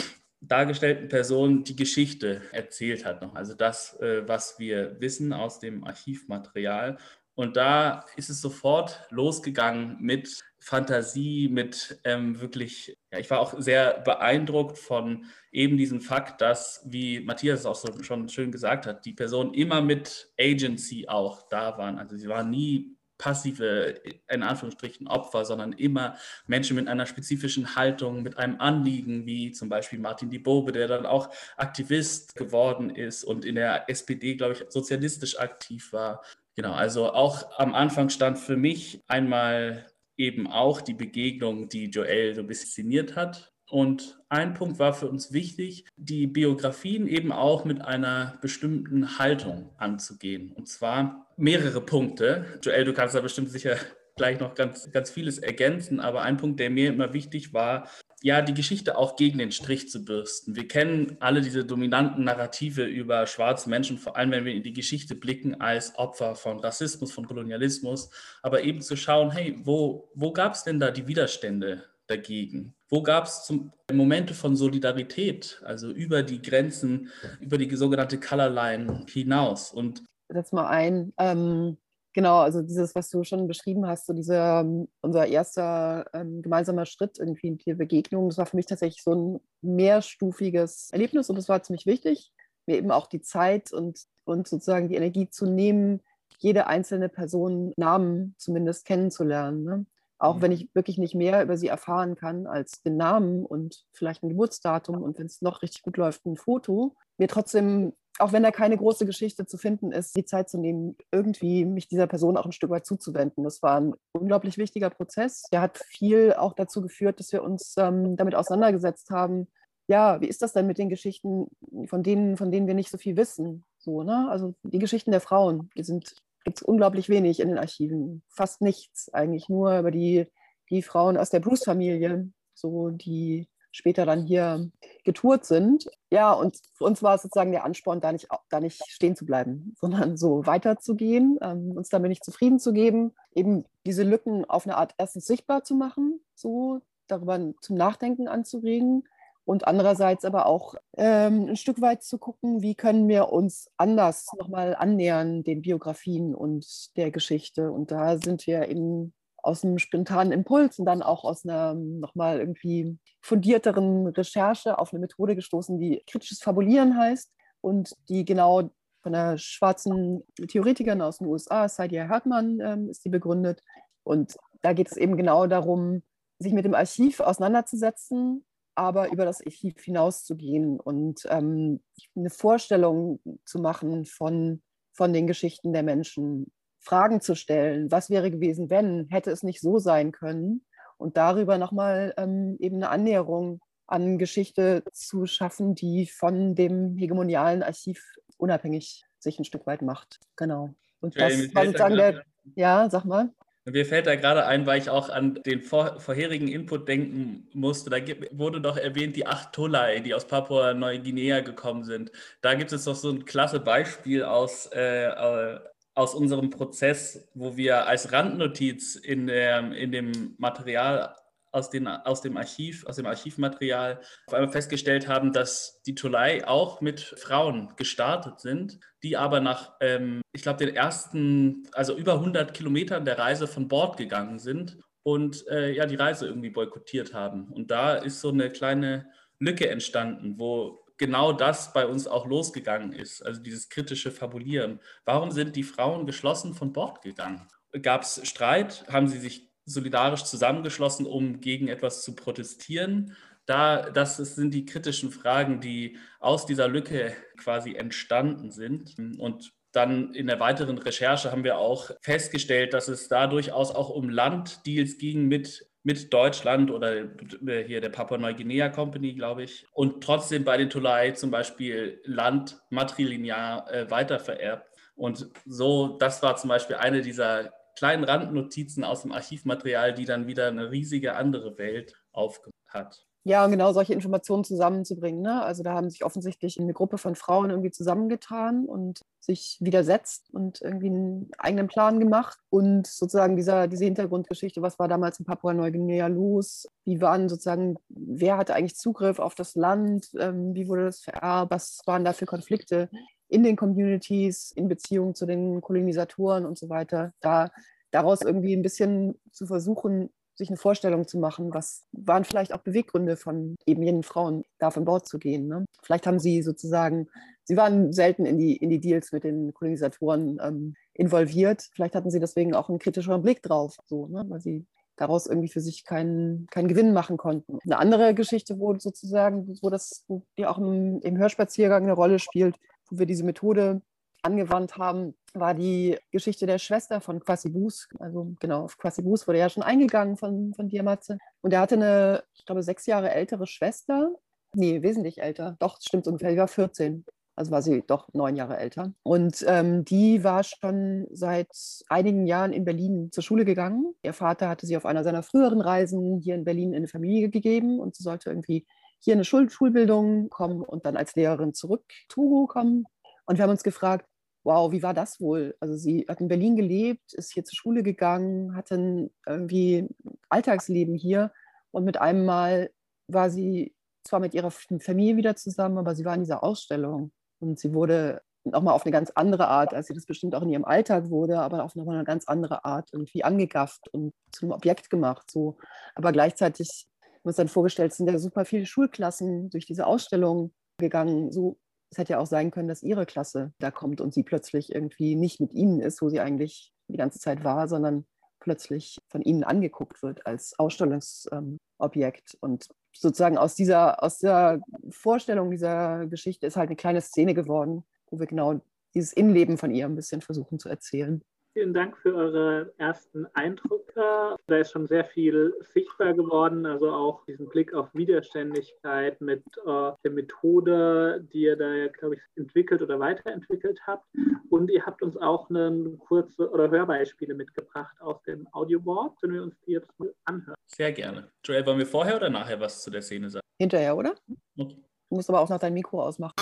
[0.40, 3.22] dargestellten Person die Geschichte erzählt hat.
[3.34, 6.98] Also das, äh, was wir wissen aus dem Archivmaterial.
[7.34, 13.52] Und da ist es sofort losgegangen mit Fantasie, mit ähm, wirklich, ja, ich war auch
[13.60, 18.86] sehr beeindruckt von eben diesem Fakt, dass, wie Matthias es auch so, schon schön gesagt
[18.86, 21.98] hat, die Personen immer mit Agency auch da waren.
[21.98, 24.00] Also sie waren nie passive,
[24.30, 29.68] in Anführungsstrichen, Opfer, sondern immer Menschen mit einer spezifischen Haltung, mit einem Anliegen, wie zum
[29.68, 34.64] Beispiel Martin Diebobe, der dann auch Aktivist geworden ist und in der SPD, glaube ich,
[34.70, 36.24] sozialistisch aktiv war.
[36.56, 39.84] Genau, also auch am Anfang stand für mich einmal
[40.16, 43.52] eben auch die Begegnung, die Joel so ein bisschen szeniert hat.
[43.70, 49.70] Und ein Punkt war für uns wichtig, die Biografien eben auch mit einer bestimmten Haltung
[49.78, 50.52] anzugehen.
[50.52, 52.58] Und zwar mehrere Punkte.
[52.62, 53.76] Joel, du kannst da bestimmt sicher
[54.16, 57.88] gleich noch ganz, ganz vieles ergänzen, aber ein Punkt, der mir immer wichtig war,
[58.22, 60.56] ja, die Geschichte auch gegen den Strich zu bürsten.
[60.56, 64.72] Wir kennen alle diese dominanten Narrative über schwarze Menschen, vor allem wenn wir in die
[64.72, 68.08] Geschichte blicken als Opfer von Rassismus, von Kolonialismus,
[68.42, 72.74] aber eben zu schauen, hey, wo, wo gab es denn da die Widerstände dagegen?
[72.88, 73.52] Wo gab es
[73.92, 77.10] Momente von Solidarität, also über die Grenzen,
[77.40, 79.72] über die sogenannte Color Line hinaus?
[79.72, 81.76] Und setz mal ein, ähm,
[82.14, 86.86] Genau, also dieses, was du schon beschrieben hast, so dieser, ähm, unser erster ähm, gemeinsamer
[86.86, 91.36] Schritt irgendwie in die Begegnung, das war für mich tatsächlich so ein mehrstufiges Erlebnis und
[91.38, 92.32] es war ziemlich wichtig,
[92.66, 96.02] mir eben auch die Zeit und, und sozusagen die Energie zu nehmen,
[96.38, 99.64] jede einzelne Person Namen zumindest kennenzulernen.
[99.64, 99.86] Ne?
[100.18, 100.42] Auch mhm.
[100.42, 104.28] wenn ich wirklich nicht mehr über sie erfahren kann als den Namen und vielleicht ein
[104.28, 108.50] Geburtsdatum und wenn es noch richtig gut läuft, ein Foto, mir trotzdem auch wenn da
[108.50, 112.46] keine große Geschichte zu finden ist, die Zeit zu nehmen, irgendwie mich dieser Person auch
[112.46, 113.44] ein Stück weit zuzuwenden.
[113.44, 115.44] Das war ein unglaublich wichtiger Prozess.
[115.52, 119.48] Der hat viel auch dazu geführt, dass wir uns ähm, damit auseinandergesetzt haben.
[119.88, 121.48] Ja, wie ist das denn mit den Geschichten,
[121.86, 123.64] von denen, von denen wir nicht so viel wissen?
[123.78, 124.28] So, ne?
[124.30, 128.22] Also die Geschichten der Frauen, die sind gibt es unglaublich wenig in den Archiven.
[128.28, 130.26] Fast nichts, eigentlich nur über die,
[130.70, 134.70] die Frauen aus der Bruce-Familie, so die später dann hier
[135.04, 135.90] getourt sind.
[136.10, 139.26] Ja, und für uns war es sozusagen der Ansporn, da nicht, da nicht stehen zu
[139.26, 144.64] bleiben, sondern so weiterzugehen, ähm, uns damit nicht zufrieden zu geben, eben diese Lücken auf
[144.64, 149.04] eine Art erstens sichtbar zu machen, so darüber zum Nachdenken anzuregen
[149.44, 154.28] und andererseits aber auch ähm, ein Stück weit zu gucken, wie können wir uns anders
[154.38, 157.72] nochmal annähern den Biografien und der Geschichte.
[157.72, 159.12] Und da sind wir eben
[159.44, 165.00] aus einem spontanen Impuls und dann auch aus einer nochmal irgendwie fundierteren Recherche auf eine
[165.00, 167.30] Methode gestoßen, die kritisches Fabulieren heißt
[167.60, 168.70] und die genau
[169.02, 173.62] von einer schwarzen Theoretikerin aus den USA, Saidia Hartmann, ähm, ist die begründet.
[174.02, 176.02] Und da geht es eben genau darum,
[176.38, 181.82] sich mit dem Archiv auseinanderzusetzen, aber über das Archiv hinauszugehen und ähm,
[182.16, 184.62] eine Vorstellung zu machen von,
[184.94, 186.50] von den Geschichten der Menschen
[186.84, 187.90] Fragen zu stellen.
[187.90, 189.08] Was wäre gewesen, wenn?
[189.10, 190.64] Hätte es nicht so sein können?
[190.96, 197.62] Und darüber nochmal ähm, eben eine Annäherung an Geschichte zu schaffen, die von dem hegemonialen
[197.62, 198.02] Archiv
[198.36, 200.20] unabhängig sich ein Stück weit macht.
[200.36, 200.70] Genau.
[201.00, 202.22] Und das war sozusagen der,
[202.54, 203.30] ja, sag mal.
[203.66, 207.88] Mir fällt da gerade ein, weil ich auch an den vor, vorherigen Input denken musste.
[207.88, 212.12] Da gibt, wurde doch erwähnt, die acht Tolai, die aus Papua-Neuguinea gekommen sind.
[212.42, 215.60] Da gibt es doch so ein klasse Beispiel aus, äh, äh
[215.94, 221.14] aus unserem Prozess, wo wir als Randnotiz in, der, in dem Material
[221.52, 226.46] aus, den, aus dem Archiv, aus dem Archivmaterial auf einmal festgestellt haben, dass die Tolai
[226.46, 232.14] auch mit Frauen gestartet sind, die aber nach, ähm, ich glaube, den ersten, also über
[232.14, 237.14] 100 Kilometern der Reise von Bord gegangen sind und äh, ja, die Reise irgendwie boykottiert
[237.14, 237.52] haben.
[237.52, 239.06] Und da ist so eine kleine
[239.38, 244.80] Lücke entstanden, wo genau das bei uns auch losgegangen ist, also dieses kritische Fabulieren.
[245.04, 247.48] Warum sind die Frauen geschlossen von Bord gegangen?
[247.82, 248.84] Gab es Streit?
[248.88, 253.16] Haben sie sich solidarisch zusammengeschlossen, um gegen etwas zu protestieren?
[253.46, 258.96] Da, das sind die kritischen Fragen, die aus dieser Lücke quasi entstanden sind.
[259.18, 263.90] Und dann in der weiteren Recherche haben wir auch festgestellt, dass es da durchaus auch
[263.90, 270.02] um Landdeals ging mit mit Deutschland oder äh, hier der Papua-Neuguinea Company, glaube ich, und
[270.02, 274.66] trotzdem bei den Tolai zum Beispiel Land matrilinear äh, weitervererbt.
[274.96, 280.26] Und so, das war zum Beispiel eine dieser kleinen Randnotizen aus dem Archivmaterial, die dann
[280.26, 283.04] wieder eine riesige andere Welt aufgemacht hat.
[283.26, 285.22] Ja, genau solche Informationen zusammenzubringen.
[285.22, 285.42] Ne?
[285.42, 290.60] Also da haben sich offensichtlich eine Gruppe von Frauen irgendwie zusammengetan und sich widersetzt und
[290.60, 292.38] irgendwie einen eigenen Plan gemacht.
[292.50, 296.68] Und sozusagen dieser, diese Hintergrundgeschichte, was war damals in Papua-Neuguinea los?
[296.84, 300.10] Wie waren sozusagen, wer hatte eigentlich Zugriff auf das Land?
[300.18, 301.50] Ähm, wie wurde das vererbt?
[301.50, 302.90] Was waren da für Konflikte
[303.28, 307.14] in den Communities, in Beziehung zu den Kolonisatoren und so weiter?
[307.22, 307.50] Da
[307.90, 312.58] daraus irgendwie ein bisschen zu versuchen, sich eine Vorstellung zu machen, was waren vielleicht auch
[312.58, 315.46] Beweggründe von eben jenen Frauen, da von Bord zu gehen.
[315.48, 315.64] Ne?
[315.82, 317.08] Vielleicht haben sie sozusagen,
[317.44, 321.68] sie waren selten in die, in die Deals mit den Kolonisatoren ähm, involviert.
[321.72, 324.24] Vielleicht hatten sie deswegen auch einen kritischeren Blick drauf, so, ne?
[324.28, 324.66] weil sie
[324.96, 327.58] daraus irgendwie für sich keinen, keinen Gewinn machen konnten.
[327.64, 330.04] Eine andere Geschichte, wo sozusagen, wo das,
[330.38, 332.56] die auch im, im Hörspaziergang eine Rolle spielt,
[332.90, 333.82] wo wir diese Methode
[334.24, 337.88] angewandt haben, war die Geschichte der Schwester von Quasibus.
[337.98, 341.18] Also genau, auf Quasibus wurde ja schon eingegangen von, von Diamatze.
[341.42, 344.14] Und er hatte eine, ich glaube, sechs Jahre ältere Schwester.
[344.54, 345.56] Nee, wesentlich älter.
[345.58, 346.30] Doch, stimmt ungefähr.
[346.30, 347.04] Die war 14.
[347.36, 348.92] Also war sie doch neun Jahre älter.
[349.02, 351.48] Und ähm, die war schon seit
[351.88, 353.94] einigen Jahren in Berlin zur Schule gegangen.
[354.02, 357.30] Ihr Vater hatte sie auf einer seiner früheren Reisen hier in Berlin in eine Familie
[357.30, 358.66] gegeben und sie sollte irgendwie
[359.00, 362.86] hier eine Schul Schulbildung kommen und dann als Lehrerin zurück Togo kommen.
[363.26, 364.06] Und wir haben uns gefragt,
[364.44, 365.56] wow, wie war das wohl?
[365.60, 369.88] Also sie hat in Berlin gelebt, ist hier zur Schule gegangen, hatte ein irgendwie
[370.28, 371.32] Alltagsleben hier
[371.70, 372.70] und mit einem Mal
[373.08, 373.74] war sie
[374.04, 378.22] zwar mit ihrer Familie wieder zusammen, aber sie war in dieser Ausstellung und sie wurde
[378.44, 381.40] nochmal auf eine ganz andere Art, als sie das bestimmt auch in ihrem Alltag wurde,
[381.40, 385.30] aber auf nochmal eine ganz andere Art irgendwie angegafft und zu einem Objekt gemacht.
[385.30, 385.56] So.
[385.94, 386.86] Aber gleichzeitig
[387.24, 391.32] wir uns dann vorgestellt, sind ja super viele Schulklassen durch diese Ausstellung gegangen.
[391.32, 391.56] So
[391.94, 395.14] es hätte ja auch sein können, dass ihre Klasse da kommt und sie plötzlich irgendwie
[395.14, 398.04] nicht mit ihnen ist, wo sie eigentlich die ganze Zeit war, sondern
[398.40, 402.36] plötzlich von ihnen angeguckt wird als Ausstellungsobjekt.
[402.40, 407.84] Und sozusagen aus dieser, aus der Vorstellung dieser Geschichte ist halt eine kleine Szene geworden,
[408.10, 408.60] wo wir genau
[408.92, 411.22] dieses Innenleben von ihr ein bisschen versuchen zu erzählen.
[411.54, 414.34] Vielen Dank für eure ersten Eindrücke.
[414.48, 419.92] Da ist schon sehr viel sichtbar geworden, also auch diesen Blick auf Widerständigkeit mit äh,
[420.02, 424.04] der Methode, die ihr da, glaube ich, entwickelt oder weiterentwickelt habt.
[424.50, 429.20] Und ihr habt uns auch eine kurze oder Hörbeispiele mitgebracht aus dem Audioboard.
[429.20, 430.56] Können wir uns die jetzt mal anhören?
[430.66, 431.28] Sehr gerne.
[431.44, 433.46] Joel, wollen wir vorher oder nachher was zu der Szene sagen?
[433.60, 434.16] Hinterher, oder?
[434.58, 434.82] Okay.
[435.08, 436.34] Du musst aber auch noch dein Mikro ausmachen.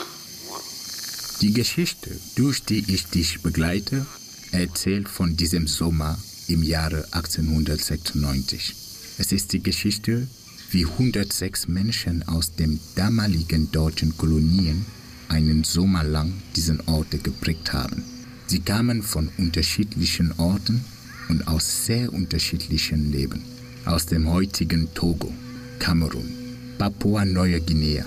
[1.43, 4.07] Die Geschichte, durch die ich dich begleite,
[4.53, 8.75] erzählt von diesem Sommer im Jahre 1896.
[9.19, 10.29] Es ist die Geschichte,
[10.71, 14.87] wie 106 Menschen aus den damaligen deutschen Kolonien
[15.29, 18.05] einen Sommer lang diesen Ort geprägt haben.
[18.47, 20.85] Sie kamen von unterschiedlichen Orten
[21.29, 23.43] und aus sehr unterschiedlichen Leben.
[23.85, 25.33] Aus dem heutigen Togo,
[25.79, 26.31] Kamerun,
[26.79, 28.05] Papua-Neuguinea,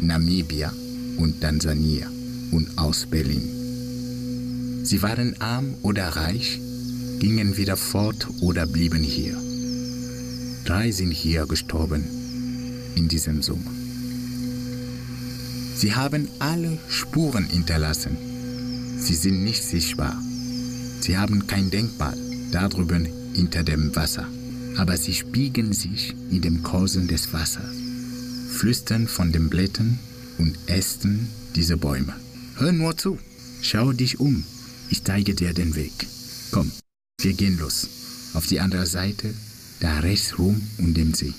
[0.00, 0.72] Namibia
[1.16, 2.10] und Tansania
[2.50, 3.63] und aus Berlin.
[4.84, 6.60] Sie waren arm oder reich,
[7.18, 9.34] gingen wieder fort oder blieben hier.
[10.66, 12.04] Drei sind hier gestorben
[12.94, 13.70] in diesem Sommer.
[15.74, 18.18] Sie haben alle Spuren hinterlassen.
[18.98, 20.22] Sie sind nicht sichtbar.
[21.00, 22.16] Sie haben kein Denkmal
[22.52, 24.26] da drüben hinter dem Wasser.
[24.76, 27.74] Aber sie spiegeln sich in dem Korsen des Wassers,
[28.50, 29.98] flüstern von den Blättern
[30.36, 32.12] und Ästen dieser Bäume.
[32.56, 33.18] Hör nur zu,
[33.62, 34.44] schau dich um.
[34.90, 35.92] Ich zeige dir den Weg.
[36.50, 36.70] Komm,
[37.20, 37.88] wir gehen los.
[38.34, 39.32] Auf die andere Seite,
[39.80, 41.34] da rechts rum um den See.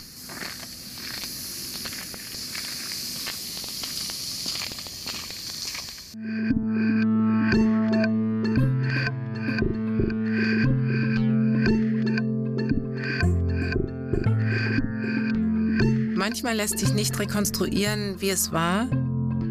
[16.15, 18.89] Manchmal lässt sich nicht rekonstruieren, wie es war,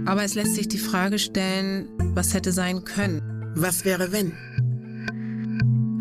[0.06, 3.23] aber es lässt sich die Frage stellen, was hätte sein können.
[3.56, 4.32] Was wäre wenn?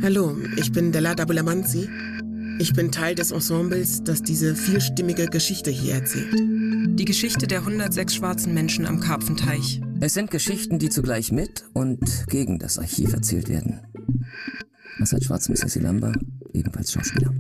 [0.02, 1.88] Hallo, ich bin Della Dabulamanzi.
[2.60, 6.34] Ich bin Teil des Ensembles, das diese vielstimmige Geschichte hier erzählt.
[6.34, 9.82] Die Geschichte der 106 schwarzen Menschen am Karpfenteich.
[10.00, 13.82] Es sind Geschichten, die zugleich mit und gegen das Archiv erzählt werden.
[15.00, 15.74] Assad Schwarz, Mrs.
[15.74, 16.12] Silamba,
[16.54, 17.34] ebenfalls Schauspieler.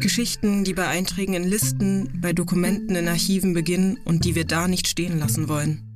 [0.00, 4.66] Geschichten, die bei Einträgen in Listen, bei Dokumenten in Archiven beginnen und die wir da
[4.66, 5.93] nicht stehen lassen wollen.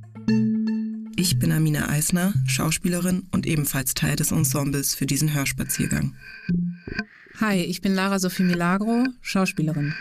[1.19, 6.15] Ich bin Amina Eisner, Schauspielerin und ebenfalls Teil des Ensembles für diesen Hörspaziergang.
[7.41, 9.93] Hi, ich bin Lara Sophie Milagro, Schauspielerin.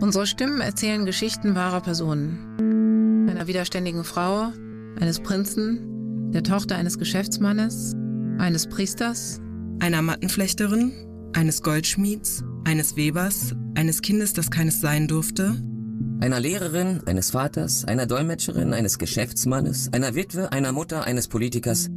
[0.00, 3.28] Unsere Stimmen erzählen Geschichten wahrer Personen.
[3.30, 4.52] Einer widerständigen Frau,
[4.98, 7.92] eines Prinzen, der Tochter eines Geschäftsmannes,
[8.38, 9.40] eines Priesters,
[9.78, 15.62] einer Mattenflechterin, eines Goldschmieds, eines Webers, eines Kindes, das keines sein durfte,
[16.22, 21.90] einer Lehrerin, eines Vaters, einer Dolmetscherin, eines Geschäftsmannes, einer Witwe, einer Mutter, eines Politikers,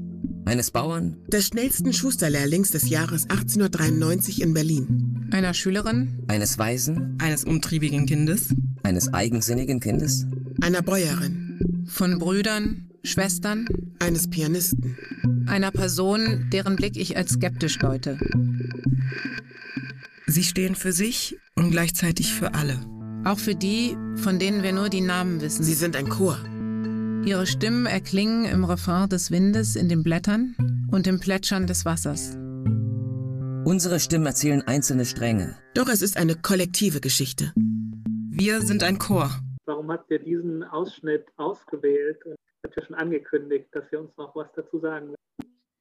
[0.45, 1.17] eines Bauern.
[1.27, 5.29] Des schnellsten Schusterlehrlings des Jahres 1893 in Berlin.
[5.31, 6.23] Einer Schülerin.
[6.27, 7.19] Eines Weisen.
[7.21, 8.47] Eines umtriebigen Kindes.
[8.81, 10.25] Eines eigensinnigen Kindes.
[10.59, 11.85] Einer Bäuerin.
[11.85, 13.67] Von Brüdern, Schwestern.
[13.99, 14.97] Eines Pianisten.
[15.45, 18.17] Einer Person, deren Blick ich als skeptisch deute.
[20.25, 22.79] Sie stehen für sich und gleichzeitig für alle.
[23.25, 25.63] Auch für die, von denen wir nur die Namen wissen.
[25.63, 26.37] Sie sind ein Chor.
[27.25, 30.55] Ihre Stimmen erklingen im Refrain des Windes in den Blättern
[30.91, 32.35] und im Plätschern des Wassers.
[33.65, 35.57] Unsere Stimmen erzählen einzelne Stränge.
[35.73, 37.51] Doch es ist eine kollektive Geschichte.
[38.29, 39.31] Wir sind ein Chor.
[39.65, 42.19] Warum habt ihr diesen Ausschnitt ausgewählt?
[42.63, 45.19] Habt ihr schon angekündigt, dass ihr uns noch was dazu sagen werdet?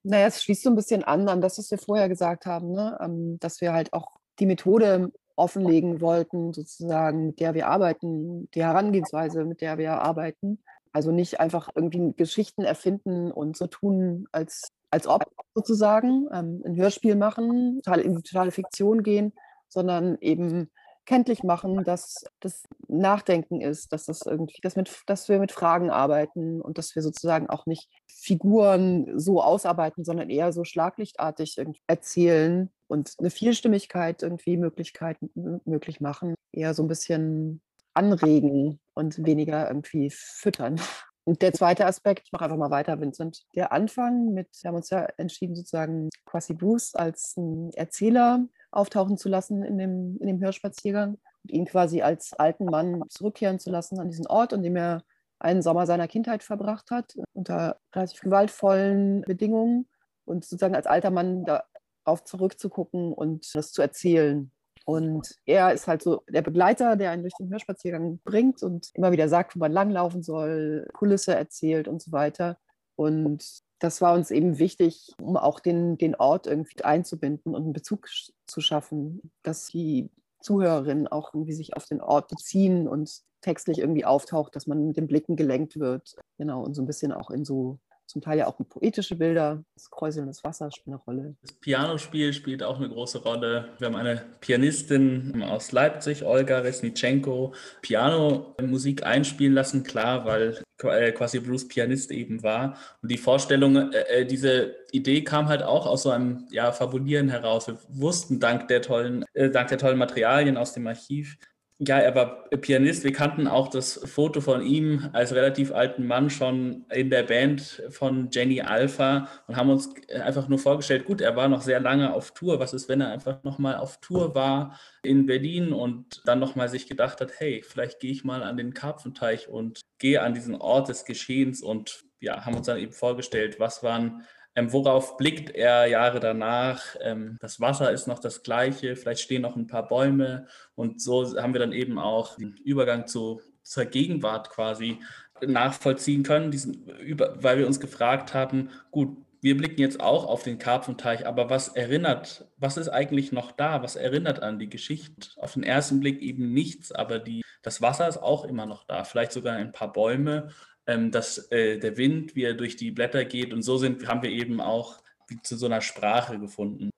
[0.02, 2.96] Naja, es schließt so ein bisschen an an das, was wir vorher gesagt haben, ne?
[3.02, 8.62] Ähm, dass wir halt auch die Methode offenlegen wollten, sozusagen, mit der wir arbeiten, die
[8.62, 10.58] Herangehensweise, mit der wir arbeiten.
[10.92, 15.24] Also nicht einfach irgendwie Geschichten erfinden und so tun, als, als ob
[15.54, 19.32] sozusagen ähm, ein Hörspiel machen, total in die totale Fiktion gehen,
[19.68, 20.70] sondern eben
[21.06, 25.90] kenntlich machen, dass das Nachdenken ist, dass das irgendwie, dass, mit, dass wir mit Fragen
[25.90, 32.70] arbeiten und dass wir sozusagen auch nicht Figuren so ausarbeiten, sondern eher so schlaglichtartig erzählen
[32.86, 35.30] und eine Vielstimmigkeit irgendwie Möglichkeiten
[35.64, 37.60] möglich machen, eher so ein bisschen
[37.94, 40.80] anregen und weniger irgendwie füttern.
[41.26, 43.44] Und der zweite Aspekt, ich mache einfach mal weiter, Vincent.
[43.54, 47.34] Der Anfang mit, wir haben uns ja entschieden, sozusagen Quasi Bruce als
[47.74, 53.02] Erzähler auftauchen zu lassen in dem, in dem Hörspaziergang und ihn quasi als alten Mann
[53.08, 55.02] zurückkehren zu lassen an diesen Ort, an dem er
[55.38, 59.86] einen Sommer seiner Kindheit verbracht hat, unter relativ gewaltvollen Bedingungen
[60.24, 64.50] und sozusagen als alter Mann darauf zurückzugucken und das zu erzählen.
[64.86, 69.12] Und er ist halt so der Begleiter, der einen durch den Hörspaziergang bringt und immer
[69.12, 72.58] wieder sagt, wo man langlaufen soll, Kulisse erzählt und so weiter.
[72.96, 77.72] Und das war uns eben wichtig, um auch den, den Ort irgendwie einzubinden und einen
[77.74, 78.08] Bezug
[78.46, 80.08] zu schaffen, dass die
[80.40, 84.96] Zuhörerinnen auch irgendwie sich auf den Ort beziehen und textlich irgendwie auftaucht, dass man mit
[84.96, 86.16] den Blicken gelenkt wird.
[86.38, 89.62] Genau, und so ein bisschen auch in so zum Teil ja auch poetische Bilder.
[89.74, 91.36] Das Kräuseln des Wassers spielt eine Rolle.
[91.42, 93.68] Das Pianospiel spielt auch eine große Rolle.
[93.78, 101.68] Wir haben eine Pianistin aus Leipzig, Olga Resnitschenko, Pianomusik einspielen lassen, klar, weil quasi Bruce
[101.68, 102.76] Pianist eben war.
[103.02, 107.28] Und die Vorstellung, äh, äh, diese Idee kam halt auch aus so einem ja, Fabulieren
[107.28, 107.66] heraus.
[107.68, 111.36] Wir wussten dank der tollen, äh, dank der tollen Materialien aus dem Archiv,
[111.78, 113.02] ja, er war Pianist.
[113.02, 117.82] Wir kannten auch das Foto von ihm als relativ alten Mann schon in der Band
[117.90, 122.14] von Jenny Alpha und haben uns einfach nur vorgestellt, gut, er war noch sehr lange
[122.14, 122.60] auf Tour.
[122.60, 126.86] Was ist, wenn er einfach nochmal auf Tour war in Berlin und dann nochmal sich
[126.86, 130.88] gedacht hat, hey, vielleicht gehe ich mal an den Karpfenteich und gehe an diesen Ort
[130.88, 134.22] des Geschehens und ja, haben uns dann eben vorgestellt, was waren
[134.56, 136.96] ähm, worauf blickt er Jahre danach?
[137.00, 141.36] Ähm, das Wasser ist noch das gleiche, vielleicht stehen noch ein paar Bäume und so
[141.40, 144.98] haben wir dann eben auch den Übergang zu, zur Gegenwart quasi
[145.44, 150.42] nachvollziehen können, diesen, über, weil wir uns gefragt haben, gut, wir blicken jetzt auch auf
[150.42, 153.82] den Karpfenteich, aber was erinnert, was ist eigentlich noch da?
[153.82, 155.28] Was erinnert an die Geschichte?
[155.38, 159.04] Auf den ersten Blick eben nichts, aber die, das Wasser ist auch immer noch da,
[159.04, 160.48] vielleicht sogar ein paar Bäume,
[160.86, 163.52] ähm, dass äh, der Wind, wie er durch die Blätter geht.
[163.52, 164.98] Und so sind, haben wir eben auch
[165.42, 166.90] zu so einer Sprache gefunden.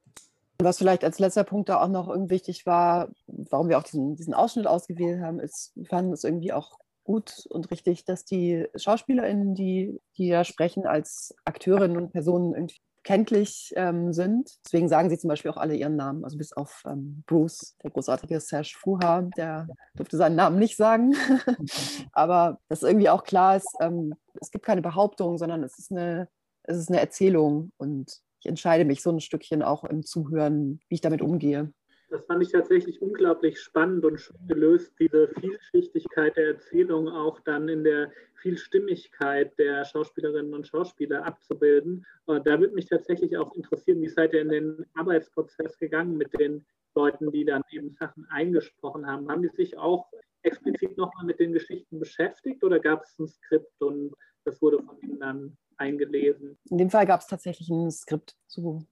[0.58, 4.34] Was vielleicht als letzter Punkt da auch noch wichtig war, warum wir auch diesen, diesen
[4.34, 9.54] Ausschnitt ausgewählt haben, ist, wir fanden es irgendwie auch gut und richtig, dass die SchauspielerInnen,
[9.54, 14.50] die, die da sprechen, als Akteurinnen und Personen irgendwie kenntlich ähm, sind.
[14.64, 17.92] Deswegen sagen sie zum Beispiel auch alle ihren Namen, also bis auf ähm, Bruce, der
[17.92, 21.14] großartige Serge Fuha, der durfte seinen Namen nicht sagen.
[22.12, 26.28] Aber dass irgendwie auch klar ist, ähm, es gibt keine Behauptung, sondern es ist, eine,
[26.64, 30.96] es ist eine Erzählung und ich entscheide mich so ein Stückchen auch im Zuhören, wie
[30.96, 31.72] ich damit umgehe.
[32.08, 37.68] Das fand ich tatsächlich unglaublich spannend und schön gelöst, diese Vielschichtigkeit der Erzählung auch dann
[37.68, 42.06] in der Vielstimmigkeit der Schauspielerinnen und Schauspieler abzubilden.
[42.26, 46.32] Und da würde mich tatsächlich auch interessieren, wie seid ihr in den Arbeitsprozess gegangen mit
[46.38, 49.28] den Leuten, die dann eben Sachen eingesprochen haben?
[49.28, 50.06] Haben die sich auch
[50.42, 54.96] explizit nochmal mit den Geschichten beschäftigt oder gab es ein Skript und das wurde von
[55.00, 56.56] ihnen dann eingelesen?
[56.70, 58.86] In dem Fall gab es tatsächlich ein Skript ähm,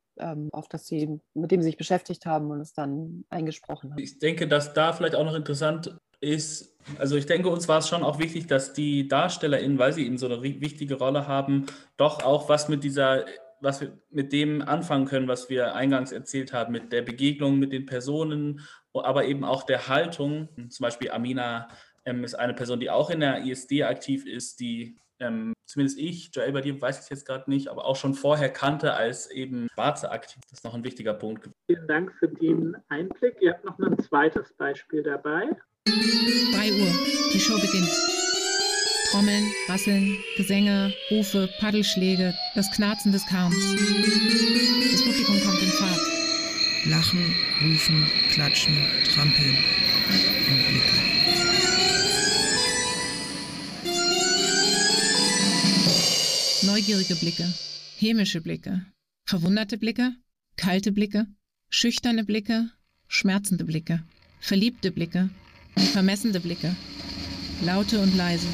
[0.52, 3.98] auf das sie, mit dem sie sich beschäftigt haben und es dann eingesprochen haben.
[3.98, 7.88] Ich denke, dass da vielleicht auch noch interessant ist, also ich denke, uns war es
[7.88, 12.22] schon auch wichtig, dass die DarstellerInnen, weil sie eben so eine wichtige Rolle haben, doch
[12.24, 13.24] auch was mit dieser,
[13.60, 17.72] was wir mit dem anfangen können, was wir eingangs erzählt haben, mit der Begegnung mit
[17.72, 18.60] den Personen,
[18.92, 20.48] aber eben auch der Haltung.
[20.68, 21.68] Zum Beispiel Amina
[22.04, 26.30] ähm, ist eine Person, die auch in der ISD aktiv ist, die ähm, zumindest ich,
[26.34, 29.68] Joel, bei dir weiß ich jetzt gerade nicht, aber auch schon vorher kannte als eben
[29.74, 30.40] Schwarze aktiv.
[30.48, 31.50] Das ist noch ein wichtiger Punkt.
[31.66, 33.36] Vielen Dank für den Einblick.
[33.40, 35.48] Ihr habt noch ein zweites Beispiel dabei.
[35.86, 36.92] 3 Uhr,
[37.32, 37.90] die Show beginnt.
[39.10, 43.54] Trommeln, Rasseln, Gesänge, Rufe, Paddelschläge, das Knarzen des Karms.
[43.54, 46.00] Das Publikum kommt in Fahrt.
[46.86, 49.56] Lachen, rufen, klatschen, trampeln
[50.48, 51.13] und blicken.
[56.74, 57.54] Neugierige Blicke,
[57.98, 58.84] hämische Blicke,
[59.26, 60.16] verwunderte Blicke,
[60.56, 61.28] kalte Blicke,
[61.70, 62.68] schüchterne Blicke,
[63.06, 64.02] schmerzende Blicke,
[64.40, 65.30] verliebte Blicke
[65.92, 66.74] vermessende Blicke,
[67.62, 68.48] laute und leise.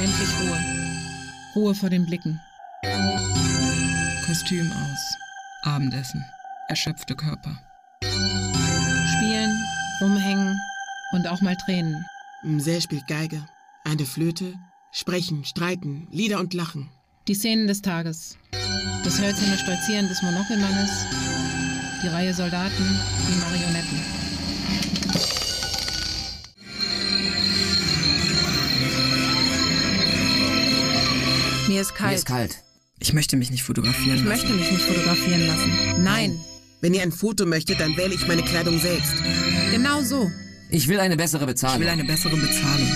[0.00, 0.58] Endlich Ruhe.
[1.54, 2.40] Ruhe vor den Blicken.
[4.26, 5.16] Kostüm aus.
[5.62, 6.24] Abendessen.
[6.68, 7.60] Erschöpfte Körper.
[11.12, 12.04] Und auch mal Tränen.
[12.44, 13.46] Msel spielt Geige,
[13.84, 14.54] eine Flöte,
[14.92, 16.88] sprechen, streiten, Lieder und Lachen.
[17.28, 18.36] Die Szenen des Tages.
[19.04, 20.90] Das hölzerne Stolzieren des Monokelmannes.
[22.02, 24.00] Die Reihe Soldaten, die Marionetten.
[31.68, 32.10] Mir ist kalt.
[32.10, 32.56] Mir ist kalt.
[32.98, 34.28] Ich möchte mich nicht fotografieren Ich lassen.
[34.28, 36.02] möchte mich nicht fotografieren lassen.
[36.02, 36.38] Nein,
[36.80, 39.14] Wenn ihr ein Foto möchtet, dann wähle ich meine Kleidung selbst.
[39.70, 40.30] genau so.
[40.74, 41.80] Ich will eine bessere Ich Bezahlung.
[41.80, 42.88] will eine bessere Bezahlung.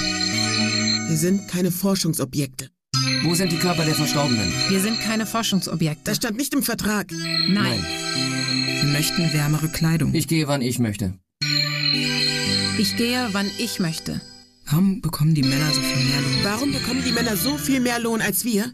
[1.08, 2.70] Wir sind keine Forschungsobjekte.
[3.22, 4.52] Wo sind die Körper der Verstorbenen?
[4.68, 6.02] Wir sind keine Forschungsobjekte.
[6.04, 7.12] Das stand nicht im Vertrag.
[7.48, 7.84] Nein,
[8.82, 10.14] Wir möchten wärmere Kleidung.
[10.14, 11.14] Ich gehe, wann ich möchte.
[12.78, 14.20] ich gehe, wann ich möchte.
[14.68, 16.44] Warum bekommen die Männer so viel mehr Lohn?
[16.44, 18.72] Warum bekommen die Männer so viel mehr Lohn als wir?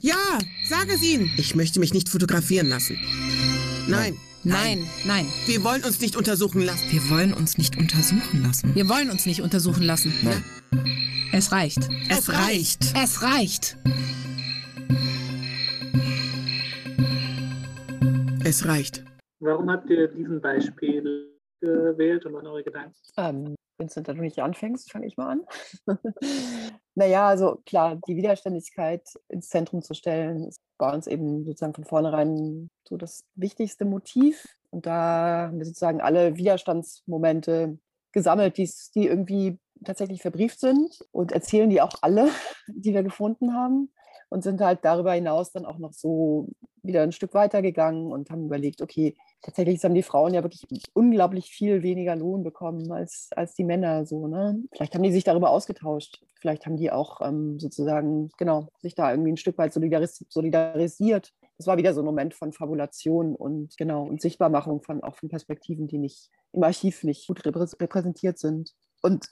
[0.00, 0.38] Ja,
[0.68, 1.30] sag es ihnen.
[1.36, 2.96] Ich möchte mich nicht fotografieren lassen.
[3.88, 5.26] Nein, Nein, nein.
[5.46, 6.84] wir wollen uns nicht untersuchen lassen.
[6.90, 8.74] Wir wollen uns nicht untersuchen lassen.
[8.74, 10.12] Wir wollen uns nicht untersuchen lassen.
[10.22, 10.44] Nein.
[11.32, 11.88] Es reicht.
[12.10, 12.94] Es reicht.
[12.96, 13.76] Es reicht.
[18.44, 19.04] Es reicht.
[19.40, 21.28] Warum habt ihr diesen Beispiel
[21.60, 22.94] gewählt und was eure Gedanken?
[23.16, 25.46] Ähm, Vincent, da du nicht anfängst, fange ich mal an.
[26.94, 31.84] naja, also klar, die Widerständigkeit ins Zentrum zu stellen, ist bei uns eben sozusagen von
[31.84, 34.44] vornherein so das wichtigste Motiv.
[34.70, 37.78] Und da haben wir sozusagen alle Widerstandsmomente
[38.12, 42.28] gesammelt, die irgendwie tatsächlich verbrieft sind und erzählen die auch alle,
[42.68, 43.92] die wir gefunden haben.
[44.34, 46.48] Und sind halt darüber hinaus dann auch noch so
[46.82, 50.64] wieder ein Stück weiter gegangen und haben überlegt, okay, tatsächlich haben die Frauen ja wirklich
[50.92, 54.60] unglaublich viel weniger Lohn bekommen als, als die Männer so, ne?
[54.72, 56.24] Vielleicht haben die sich darüber ausgetauscht.
[56.40, 61.32] Vielleicht haben die auch ähm, sozusagen, genau, sich da irgendwie ein Stück weit solidaris solidarisiert.
[61.56, 65.28] Das war wieder so ein Moment von Fabulation und genau, und Sichtbarmachung von auch von
[65.28, 68.74] Perspektiven, die nicht im Archiv nicht gut reprä- repräsentiert sind.
[69.00, 69.28] Und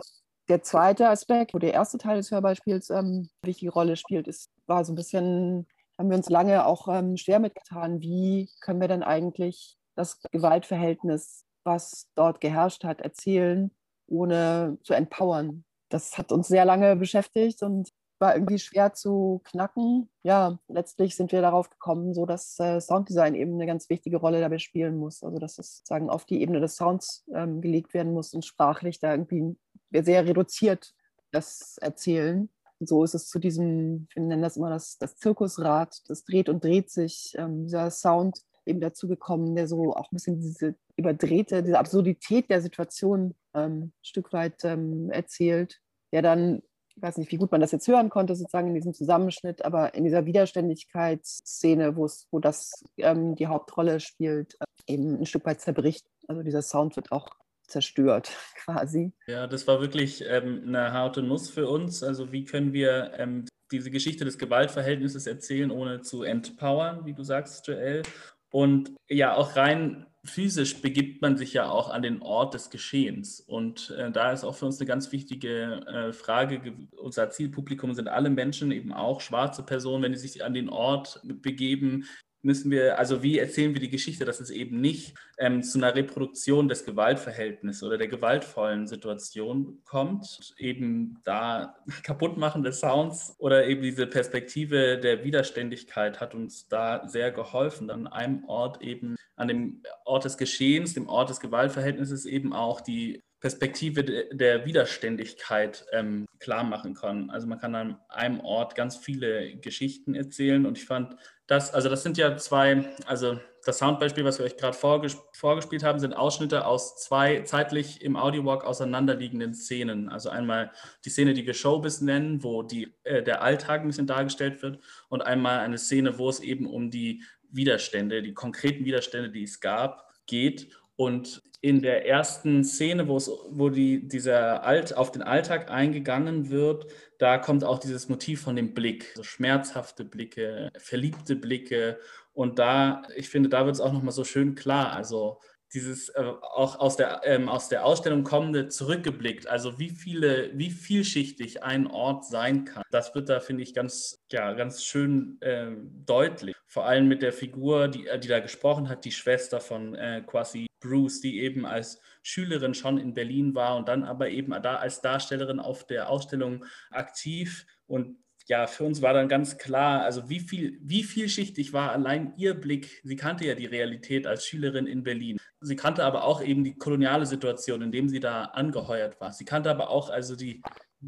[0.48, 4.50] der zweite Aspekt, wo der erste Teil des Hörbeispiels ähm, eine wichtige Rolle spielt, ist,
[4.66, 5.66] war so ein bisschen,
[5.98, 11.44] haben wir uns lange auch ähm, schwer mitgetan, wie können wir denn eigentlich das Gewaltverhältnis,
[11.64, 13.70] was dort geherrscht hat, erzählen,
[14.08, 15.64] ohne zu empowern.
[15.90, 20.08] Das hat uns sehr lange beschäftigt und war irgendwie schwer zu knacken.
[20.22, 24.40] Ja, letztlich sind wir darauf gekommen, so dass äh, Sounddesign eben eine ganz wichtige Rolle
[24.40, 25.22] dabei spielen muss.
[25.22, 29.00] Also dass es sozusagen auf die Ebene des Sounds ähm, gelegt werden muss und sprachlich
[29.00, 29.56] da irgendwie
[30.00, 30.94] sehr reduziert
[31.30, 32.48] das Erzählen.
[32.80, 36.64] So ist es zu diesem, wir nennen das immer das, das Zirkusrad, das dreht und
[36.64, 41.62] dreht sich, ähm, dieser Sound eben dazu gekommen, der so auch ein bisschen diese überdrehte,
[41.62, 45.80] diese Absurdität der Situation ähm, ein Stück weit ähm, erzählt,
[46.12, 48.94] der dann, ich weiß nicht, wie gut man das jetzt hören konnte, sozusagen in diesem
[48.94, 55.46] Zusammenschnitt, aber in dieser Widerständigkeitsszene, wo das ähm, die Hauptrolle spielt, äh, eben ein Stück
[55.46, 56.06] weit zerbricht.
[56.28, 57.28] Also dieser Sound wird auch
[57.66, 58.30] zerstört
[58.64, 59.12] quasi.
[59.26, 62.02] Ja, das war wirklich ähm, eine harte Nuss für uns.
[62.02, 67.22] Also wie können wir ähm, diese Geschichte des Gewaltverhältnisses erzählen, ohne zu empowern, wie du
[67.22, 68.02] sagst, Joel.
[68.50, 73.40] Und ja, auch rein physisch begibt man sich ja auch an den Ort des Geschehens.
[73.40, 76.60] Und äh, da ist auch für uns eine ganz wichtige äh, Frage.
[76.60, 80.68] ge- Unser Zielpublikum sind alle Menschen, eben auch schwarze Personen, wenn die sich an den
[80.68, 82.04] Ort begeben.
[82.44, 85.94] Müssen wir, also wie erzählen wir die Geschichte, dass es eben nicht ähm, zu einer
[85.94, 93.82] Reproduktion des Gewaltverhältnisses oder der gewaltvollen Situation kommt, eben da kaputtmachen des Sounds oder eben
[93.82, 99.82] diese Perspektive der Widerständigkeit hat uns da sehr geholfen, an einem Ort eben, an dem
[100.04, 106.26] Ort des Geschehens, dem Ort des Gewaltverhältnisses eben auch die Perspektive de- der Widerständigkeit ähm,
[106.38, 107.28] klar machen kann.
[107.28, 111.16] Also man kann an einem Ort ganz viele Geschichten erzählen und ich fand
[111.48, 115.82] das, also das sind ja zwei, also das Soundbeispiel, was wir euch gerade vorges vorgespielt
[115.82, 120.08] haben, sind Ausschnitte aus zwei zeitlich im Audiowalk auseinanderliegenden Szenen.
[120.08, 120.70] Also einmal
[121.04, 124.78] die Szene, die wir Showbiz nennen, wo die, äh, der Alltag ein bisschen dargestellt wird
[125.08, 129.60] und einmal eine Szene, wo es eben um die Widerstände, die konkreten Widerstände, die es
[129.60, 130.68] gab, geht.
[131.02, 136.48] Und in der ersten Szene, wo, es, wo die, dieser Alt, auf den Alltag eingegangen
[136.48, 136.86] wird,
[137.18, 141.98] da kommt auch dieses Motiv von dem Blick, so schmerzhafte Blicke, verliebte Blicke.
[142.32, 144.92] Und da, ich finde, da wird es auch nochmal so schön klar.
[144.92, 145.40] Also
[145.74, 150.70] dieses äh, auch aus der, ähm, aus der Ausstellung kommende zurückgeblickt, also wie viele, wie
[150.70, 152.84] vielschichtig ein Ort sein kann.
[152.92, 155.72] Das wird da, finde ich, ganz, ja, ganz schön äh,
[156.06, 156.54] deutlich.
[156.68, 160.66] Vor allem mit der Figur, die, die da gesprochen hat, die Schwester von äh, Quasi
[160.82, 165.00] Bruce, die eben als Schülerin schon in Berlin war und dann aber eben da als
[165.00, 168.16] Darstellerin auf der Ausstellung aktiv Und
[168.48, 172.54] ja, für uns war dann ganz klar, also wie viel, wie vielschichtig war allein ihr
[172.54, 173.00] Blick.
[173.04, 175.38] Sie kannte ja die Realität als Schülerin in Berlin.
[175.60, 179.32] Sie kannte aber auch eben die koloniale Situation, in dem sie da angeheuert war.
[179.32, 180.60] Sie kannte aber auch also die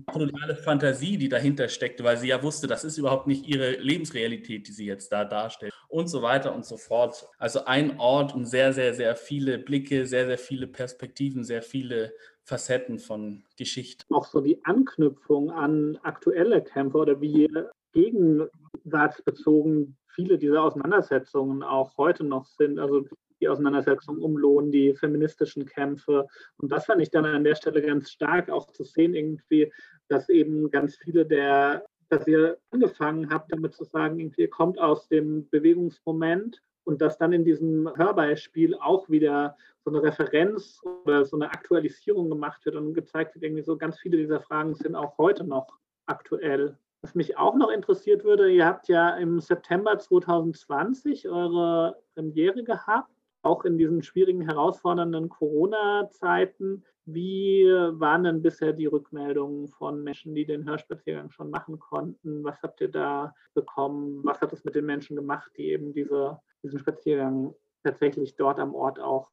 [0.06, 4.66] koloniale Fantasie, die dahinter steckte, weil sie ja wusste, das ist überhaupt nicht ihre Lebensrealität,
[4.68, 7.28] die sie jetzt da darstellt und so weiter und so fort.
[7.38, 12.12] Also ein Ort und sehr, sehr, sehr viele Blicke, sehr, sehr viele Perspektiven, sehr viele
[12.42, 14.04] Facetten von Geschichte.
[14.10, 17.48] Auch so die Anknüpfung an aktuelle Kämpfe oder wie
[17.92, 22.80] gegenwartsbezogen viele dieser Auseinandersetzungen auch heute noch sind.
[22.80, 23.04] Also
[23.40, 26.26] die Auseinandersetzung um Lohn, die feministischen Kämpfe.
[26.56, 29.72] Und das fand ich dann an der Stelle ganz stark auch zu sehen, irgendwie,
[30.08, 35.08] dass eben ganz viele der, dass ihr angefangen habt, damit zu sagen, ihr kommt aus
[35.08, 41.36] dem Bewegungsmoment und dass dann in diesem Hörbeispiel auch wieder so eine Referenz oder so
[41.36, 45.18] eine Aktualisierung gemacht wird und gezeigt wird, irgendwie so ganz viele dieser Fragen sind auch
[45.18, 46.78] heute noch aktuell.
[47.02, 53.13] Was mich auch noch interessiert würde, ihr habt ja im September 2020 eure Premiere gehabt
[53.44, 56.84] auch in diesen schwierigen, herausfordernden Corona-Zeiten.
[57.06, 62.42] Wie waren denn bisher die Rückmeldungen von Menschen, die den Hörspaziergang schon machen konnten?
[62.44, 64.20] Was habt ihr da bekommen?
[64.24, 68.74] Was hat es mit den Menschen gemacht, die eben diese, diesen Spaziergang tatsächlich dort am
[68.74, 69.30] Ort auch?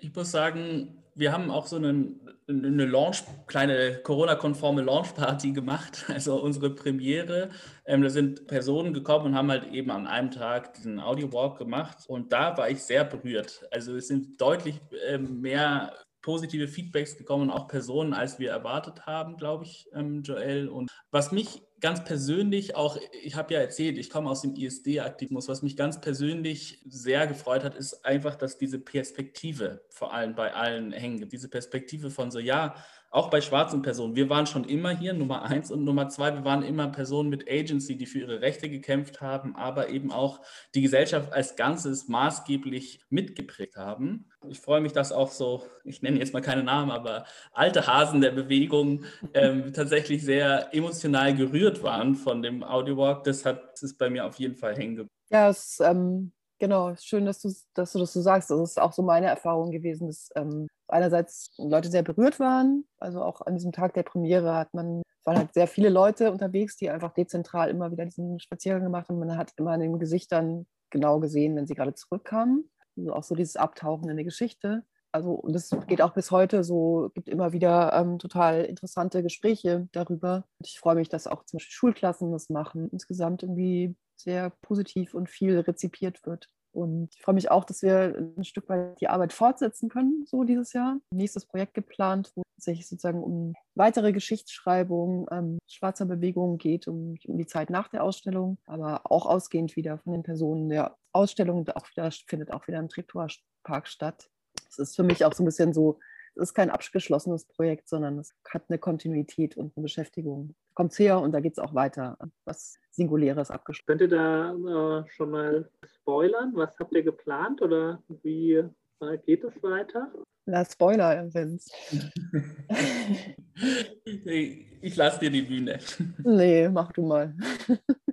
[0.00, 6.40] Ich muss sagen, wir haben auch so einen, eine Launch, kleine Corona-konforme Launch-Party gemacht, also
[6.40, 7.50] unsere Premiere.
[7.86, 12.04] Ähm, da sind Personen gekommen und haben halt eben an einem Tag diesen Audio-Walk gemacht
[12.06, 13.66] und da war ich sehr berührt.
[13.70, 15.92] Also es sind deutlich ähm, mehr
[16.26, 20.68] positive Feedbacks gekommen, auch Personen, als wir erwartet haben, glaube ich, ähm, Joel.
[20.68, 25.46] Und was mich ganz persönlich auch, ich habe ja erzählt, ich komme aus dem ISD-Aktivismus,
[25.46, 30.52] was mich ganz persönlich sehr gefreut hat, ist einfach, dass diese Perspektive vor allem bei
[30.52, 31.32] allen hängen gibt.
[31.32, 32.74] Diese Perspektive von so, ja,
[33.16, 34.14] auch bei schwarzen Personen.
[34.14, 37.50] Wir waren schon immer hier, Nummer eins und Nummer zwei, wir waren immer Personen mit
[37.50, 40.40] Agency, die für ihre Rechte gekämpft haben, aber eben auch
[40.74, 44.26] die Gesellschaft als Ganzes maßgeblich mitgeprägt haben.
[44.48, 48.20] Ich freue mich, dass auch so, ich nenne jetzt mal keine Namen, aber alte Hasen
[48.20, 53.24] der Bewegung ähm, tatsächlich sehr emotional gerührt waren von dem Audiowalk.
[53.24, 55.10] Das hat das ist bei mir auf jeden Fall hängen geblieben.
[55.30, 58.50] Ja, es ähm, Genau, schön, dass du, dass du das so sagst.
[58.50, 62.86] Das ist auch so meine Erfahrung gewesen, dass ähm, einerseits Leute sehr berührt waren.
[62.98, 66.76] Also auch an diesem Tag der Premiere hat man, waren halt sehr viele Leute unterwegs,
[66.76, 69.18] die einfach dezentral immer wieder diesen Spaziergang gemacht haben.
[69.18, 72.70] Man hat immer an den Gesichtern genau gesehen, wenn sie gerade zurückkamen.
[72.96, 74.84] Also auch so dieses Abtauchen in die Geschichte.
[75.16, 79.88] Also, und das geht auch bis heute so, gibt immer wieder ähm, total interessante Gespräche
[79.92, 80.44] darüber.
[80.58, 82.90] Und ich freue mich, dass auch zum Beispiel Schulklassen das machen.
[82.92, 86.50] Insgesamt irgendwie sehr positiv und viel rezipiert wird.
[86.72, 90.44] Und ich freue mich auch, dass wir ein Stück weit die Arbeit fortsetzen können, so
[90.44, 90.98] dieses Jahr.
[91.10, 97.16] Nächstes Projekt geplant, wo es sich sozusagen um weitere Geschichtsschreibung ähm, schwarzer Bewegung geht, um,
[97.26, 101.66] um die Zeit nach der Ausstellung, aber auch ausgehend wieder von den Personen der Ausstellung.
[101.70, 103.28] Auch wieder, findet auch wieder im Treptower
[103.64, 104.28] Park statt.
[104.66, 105.98] Das ist für mich auch so ein bisschen so
[106.36, 110.54] es ist kein abgeschlossenes Projekt, sondern es hat eine Kontinuität und eine Beschäftigung.
[110.74, 112.18] Kommt her und da geht es auch weiter.
[112.44, 113.86] Was Singuläres abgeschlossen.
[113.86, 116.52] Könnt ihr da äh, schon mal spoilern?
[116.54, 120.12] Was habt ihr geplant oder wie äh, geht es weiter?
[120.44, 121.70] Na, Spoiler, Vince.
[124.82, 125.78] ich lasse dir die Bühne.
[126.22, 127.34] Nee, mach du mal.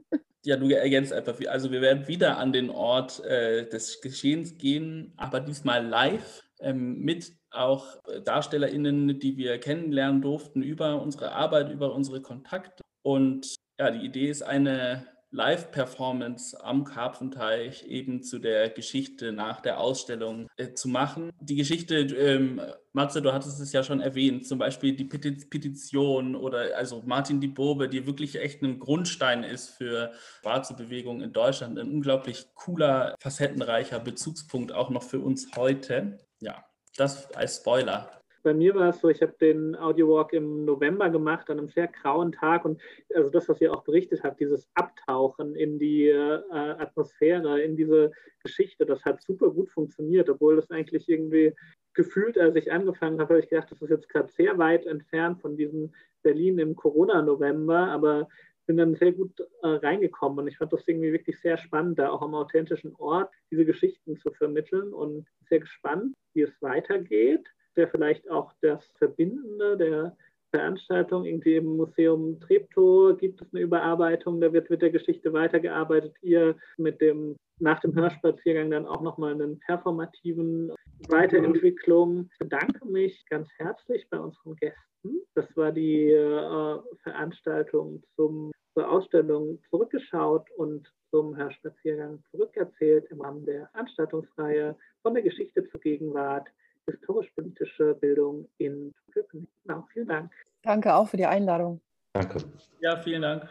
[0.45, 1.39] ja, du ergänzt einfach.
[1.47, 6.99] Also wir werden wieder an den Ort äh, des Geschehens gehen, aber diesmal live ähm,
[6.99, 12.83] mit auch DarstellerInnen, die wir kennenlernen durften über unsere Arbeit, über unsere Kontakte.
[13.03, 19.79] Und ja, die Idee ist eine Live-Performance am Karpfenteich eben zu der Geschichte nach der
[19.79, 21.31] Ausstellung äh, zu machen.
[21.39, 22.61] Die Geschichte, ähm,
[22.93, 27.47] Matze, du hattest es ja schon erwähnt, zum Beispiel die Petition oder also Martin die
[27.47, 30.11] Bobe, die wirklich echt ein Grundstein ist für
[30.41, 31.79] schwarze Bewegung in Deutschland.
[31.79, 36.19] Ein unglaublich cooler, facettenreicher Bezugspunkt auch noch für uns heute.
[36.41, 36.63] Ja,
[36.95, 38.22] das als Spoiler.
[38.43, 41.87] Bei mir war es so, ich habe den Audiowalk im November gemacht, an einem sehr
[41.87, 42.65] grauen Tag.
[42.65, 42.81] Und
[43.15, 48.11] also das, was ihr auch berichtet habt, dieses Abtauchen in die äh, Atmosphäre, in diese
[48.43, 51.53] Geschichte, das hat super gut funktioniert, obwohl das eigentlich irgendwie
[51.93, 55.39] gefühlt, als ich angefangen habe, habe ich gedacht, das ist jetzt gerade sehr weit entfernt
[55.39, 58.27] von diesem Berlin im Corona-November, aber
[58.65, 62.09] bin dann sehr gut äh, reingekommen und ich fand das irgendwie wirklich sehr spannend, da
[62.09, 67.47] auch am authentischen Ort diese Geschichten zu vermitteln und sehr gespannt, wie es weitergeht.
[67.75, 70.17] Der vielleicht auch das Verbindende der
[70.51, 76.15] Veranstaltung, irgendwie im Museum Treptow gibt es eine Überarbeitung, da wird mit der Geschichte weitergearbeitet.
[76.21, 80.71] Ihr mit dem nach dem Hörspaziergang dann auch nochmal einen performativen
[81.07, 82.29] Weiterentwicklung.
[82.31, 85.21] Ich bedanke mich ganz herzlich bei unseren Gästen.
[85.35, 93.45] Das war die äh, Veranstaltung zum, zur Ausstellung Zurückgeschaut und zum Hörspaziergang zurückerzählt im Rahmen
[93.45, 96.47] der Veranstaltungsreihe von der Geschichte zur Gegenwart,
[96.85, 99.49] historisch-politische Bildung in Köpenick.
[99.63, 100.31] Genau, vielen Dank.
[100.63, 101.81] Danke auch für die Einladung.
[102.13, 102.37] Danke.
[102.79, 103.49] Ja, vielen Dank.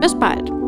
[0.01, 0.60] Bis bald!